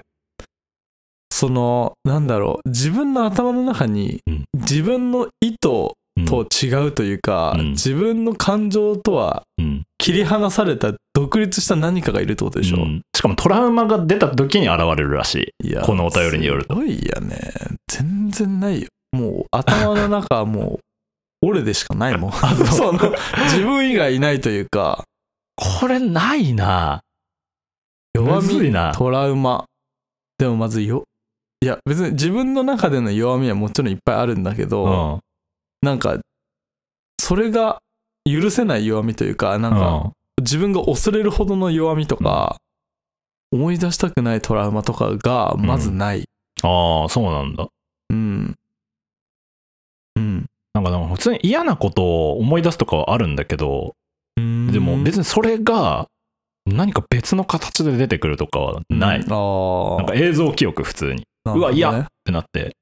[1.30, 5.92] その、なんだろう、自分の頭の中にうん、自分の意図うん
[6.26, 12.78] と違うというか、うん自分の感情とはうん切り離された独立した何かがいるってことでしょ。
[12.78, 15.70] うんしかもトラウマが出た時に現れるらしい。
[15.70, 17.52] いやこのお便りによるとすごいやね。
[17.88, 18.88] 全然ないよ。
[19.12, 20.80] もう頭の中はもう、
[21.42, 22.32] 俺でしかないもん。
[22.42, 23.00] あその
[23.46, 25.04] 自分以外いないというか、
[25.56, 27.02] これないな
[28.14, 29.66] 弱み、なトラウマ。
[30.38, 31.04] でもまずよ、
[31.62, 35.20] いや別に自分の中での弱みはもちろんいっぱいあるんだけど、うん。
[35.88, 36.20] なんか、
[37.18, 37.80] それが
[38.26, 42.58] 許せない弱みというか、なんか、うん自分が恐れるほどの弱みとか、
[43.52, 46.26] 思い出したくないトラウマとかがまずない。
[46.62, 47.68] ああ、そうなんだ。
[48.12, 48.56] うん。
[50.16, 50.46] うん。
[50.76, 53.96] なんかでも普通に嫌なことを思い出すとかはあるんだけど、
[54.36, 56.06] でも別ににそれが
[56.68, 59.26] 何か別の形で出てくるとかはない。
[59.28, 59.98] ああ。
[59.98, 62.76] なんか映像記憶普通にねうわ嫌てなって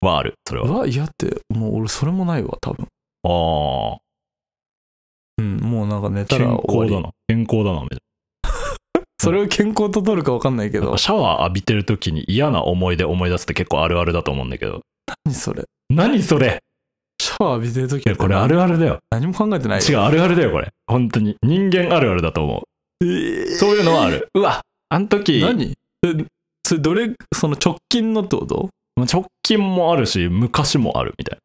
[0.00, 0.66] はある、それは。
[0.68, 2.86] うわ、嫌って、もう俺それもないわ、多分。
[3.24, 3.98] ああ、
[5.38, 6.92] うん、もうなんか寝た健ら終わり。
[6.92, 7.12] 康だな。
[7.28, 7.98] 健康だな、めちゃ
[9.20, 14.80] それを健康と取るか分かんないけどシャワー浴びてる時に嫌な思い出思い出すって結構あるあるだと思うんだけど。
[15.26, 15.64] 何それ？
[15.90, 16.60] 何それ？
[17.20, 18.98] シャワー浴びてる時いや、これあるあるだよ。
[19.10, 20.04] 何も考えてない違う、よ。
[20.06, 20.70] あるあるだよ、これ。
[20.86, 21.36] 本当に。
[21.42, 22.62] 人間あるあるだと思
[23.02, 23.08] えう。
[23.08, 24.28] ーそういうのはある。
[24.34, 25.64] うわ、あの時、何？
[26.06, 26.24] え
[26.66, 28.70] それどれ、その直近のってこと？
[29.04, 31.38] 直近もあるし、昔もあるみたい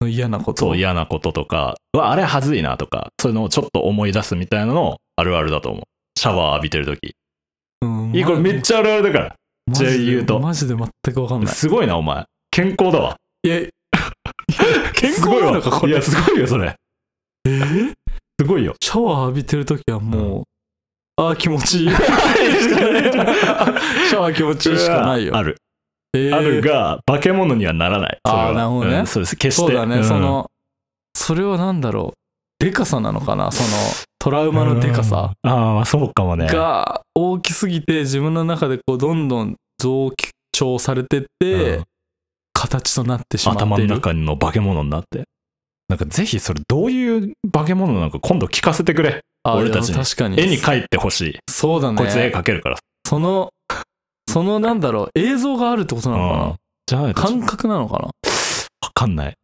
[0.00, 0.08] な。
[0.08, 0.66] 嫌なこと？
[0.66, 5.82] そう、嫌なこととか、うわ、あれはずいなとか、そういうのをちょっと思い出すみたいなのあるあるだと思う。
[6.18, 7.14] シャワー浴びてる時。
[7.82, 9.34] うんいや、これめっちゃあるあるだから。
[9.70, 11.54] じゃあ言うとマジで全く分かんない。
[11.54, 12.24] すごいな、お前。
[12.50, 13.16] 健康だわ。
[13.44, 13.60] いや、
[14.94, 15.92] 健康なのか、これ？
[15.92, 16.74] いや、すごいよ、それ。
[17.46, 17.50] え？
[17.50, 17.92] ー
[18.40, 18.74] すごいよ。
[18.82, 20.42] シャワー浴びてる時はもう、
[21.22, 21.90] ああ、気持ちいい。
[21.94, 22.02] シャ
[24.18, 25.36] ワー気持ちいいしかないよ。
[25.36, 25.56] ある。
[26.14, 28.18] えーあるが、化け物にはならない。
[28.24, 29.36] あーなるほどねうんそうです。
[29.36, 29.66] 決して。
[29.66, 30.50] そうだね、んそ、の
[31.16, 32.14] それはなんだろ
[32.60, 33.50] うでかさなのかな？
[33.50, 33.68] その
[34.18, 35.34] トラウマのでかさ？
[35.42, 35.50] うん。
[35.50, 36.46] ああ、そうかもね。
[36.46, 40.12] が大きすぎて自分の中でこうどんどん増
[40.52, 41.84] 長されてって、うん
[42.54, 45.24] 形となってしまって頭の中の化け物になって。
[45.88, 49.20] なんかぜひそれどういう化け物なのか今度聞かせてくれ。
[49.42, 51.38] あ俺たちに確かに絵に描いてほしい。
[51.50, 52.78] そうだねこいつ絵描けるから。
[53.08, 53.50] その
[54.28, 56.56] そのなんだろう映像があるってことなのかな、うん
[56.86, 58.10] じゃあ、わ感覚なのかな？
[58.92, 59.34] かんない。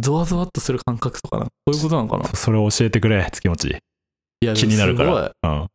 [0.00, 1.44] ゾワゾワっとする感覚とかな？
[1.44, 2.24] そういうことなのかな？
[2.34, 3.78] それを教えてくれ、月持ち。
[4.40, 5.32] いや気になるかすごいら。
[5.42, 5.66] うん。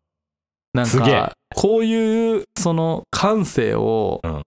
[0.74, 4.41] なんすげえかこういうその感性を、うん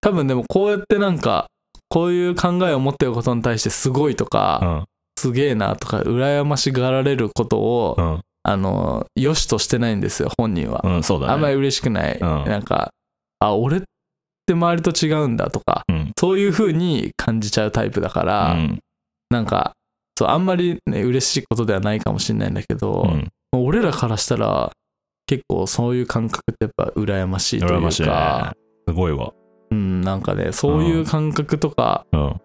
[0.00, 1.46] 多分でもこうやってなんか
[1.88, 4.84] こういう考えを持ってることに対してすごいとか、うん。
[5.18, 8.20] すげえなとか羨ましがられることを、うん。
[8.44, 11.32] あの良しとしてないんですよ本人は、うん、そうだね。
[11.32, 12.92] あんまり嬉しくない、うんなんか
[13.46, 13.80] あ俺っ
[14.46, 16.12] て周りと違うんだとかうん。
[16.18, 18.78] そういう風に感じちゃうタイプだから、うん。
[19.30, 19.72] なんか
[20.16, 23.28] そうあんまりね嬉しいことではないかもしれないんだけど、うん。
[23.52, 24.70] 俺らからしたら
[25.26, 28.54] 結構そういう感覚ってやっぱ羨ましいという羨ましいねか、。
[28.88, 29.32] すごいわ。
[29.70, 32.40] うん、なんかねそういう感覚とかうん。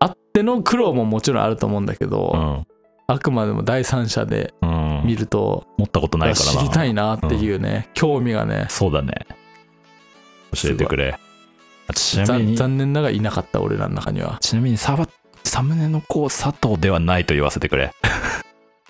[0.00, 2.64] あっての苦労ももちろんあると思うんだけど、うん。
[3.06, 4.84] あくまでも第三者でうん。
[5.04, 6.60] 見ると、持ったことないからな。
[6.60, 9.26] 知りたいなっていうね、興味がねそうだね。
[10.54, 11.18] 教えてくれ。
[11.86, 15.08] あちなみざに、残念ながらいなかった俺らの中にはちなみにサバ、
[15.42, 17.92] サムネの子、佐藤ではないと言わせてくれ。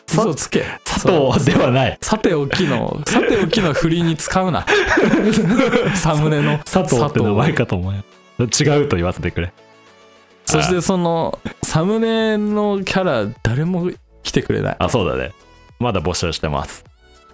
[0.07, 1.99] さ 嘘つけ佐藤ではない。
[2.01, 4.65] さておきのさておきの振りに使うな
[5.97, 8.03] サムネの佐藤って名前かと思うよ。
[8.39, 9.53] 違うと言わせてくれ。
[10.47, 13.91] そしてそのサムネのキャラ誰も
[14.23, 15.33] 来てくれないあ、そうだね。
[15.81, 16.85] まだ募集してます。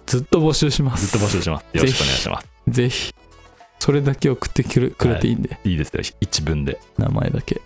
[0.05, 1.65] ずっと募集しますずっと募集します。
[1.73, 2.47] よろしくお願いします。
[2.67, 3.13] ぜひ
[3.81, 6.03] それだけ送ってくれくれていいんで、いいですよ。
[6.21, 6.79] 一文で。
[6.99, 7.59] 名前だけ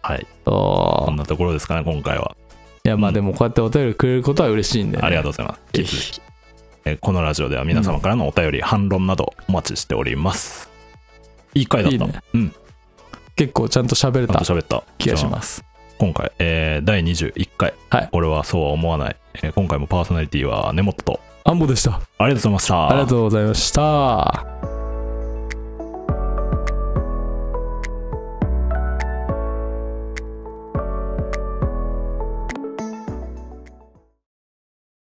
[0.00, 0.24] はい。
[0.44, 2.36] あこーんなところですかね、今回は。
[2.84, 5.58] いやまうんあでもこうやってお便りくれることは嬉しいんで、ねありがとうございます。
[5.72, 6.20] ぜ引き続ひき
[6.84, 10.70] えーこのラジオでは皆様からのお便り、反論などお待ちしております。
[11.54, 11.96] いい回だった。
[11.96, 12.54] いいねうん。
[13.34, 14.84] 結構ちゃんと喋れちゃんたと喋った。
[14.98, 15.26] 気がしす。
[15.26, 15.64] ます
[15.98, 17.74] 今回、えー第21回。
[17.90, 19.16] はい俺はそうは思わない。
[19.42, 21.18] えー今回もパーソナリティは根本と。
[21.44, 22.88] アンボでしたありがとうございました。
[22.88, 24.71] ありがとうございました